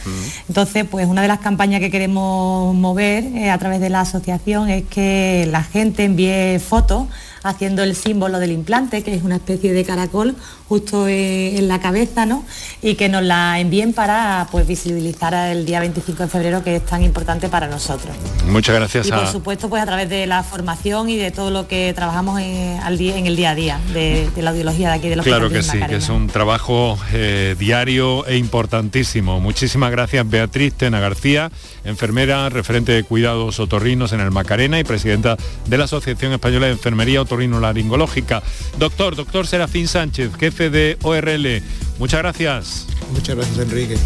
[0.49, 4.71] Entonces, pues una de las campañas que queremos mover eh, a través de la asociación
[4.71, 7.07] es que la gente envíe fotos
[7.43, 10.37] haciendo el símbolo del implante, que es una especie de caracol
[10.69, 12.45] justo en la cabeza, ¿no?
[12.83, 16.85] Y que nos la envíen para pues, visibilizar el día 25 de febrero, que es
[16.85, 18.15] tan importante para nosotros.
[18.47, 19.07] Muchas gracias.
[19.07, 22.41] Y por supuesto, pues a través de la formación y de todo lo que trabajamos
[22.41, 25.25] en, al día, en el día a día de, la audiología de aquí de los
[25.25, 29.41] Claro que sí, que es un trabajo eh, diario e importantísimo.
[29.41, 31.51] Muchísimas gracias, Beatriz Tena García,
[31.85, 35.37] enfermera, referente de cuidados otorrinos en el Macarena y presidenta
[35.67, 38.43] de la Asociación Española de Enfermería Otorrino-Laringológica.
[38.79, 41.63] Doctor, doctor Serafín Sánchez, jefe de ORL.
[41.99, 42.87] Muchas gracias.
[43.13, 43.99] Muchas gracias, Enrique.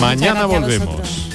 [0.00, 1.30] Mañana volvemos.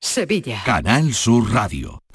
[0.00, 0.62] Sevilla.
[0.64, 2.05] Canal Sur Radio.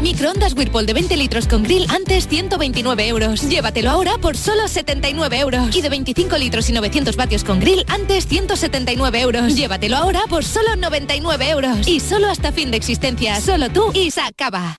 [0.00, 3.48] Microondas Whirlpool de 20 litros con grill antes 129 euros.
[3.48, 5.74] Llévatelo ahora por solo 79 euros.
[5.74, 9.56] Y de 25 litros y 900 vatios con grill antes 179 euros.
[9.56, 11.88] Llévatelo ahora por solo 99 euros.
[11.88, 13.40] Y solo hasta fin de existencia.
[13.40, 14.78] Solo tú y Sacaba.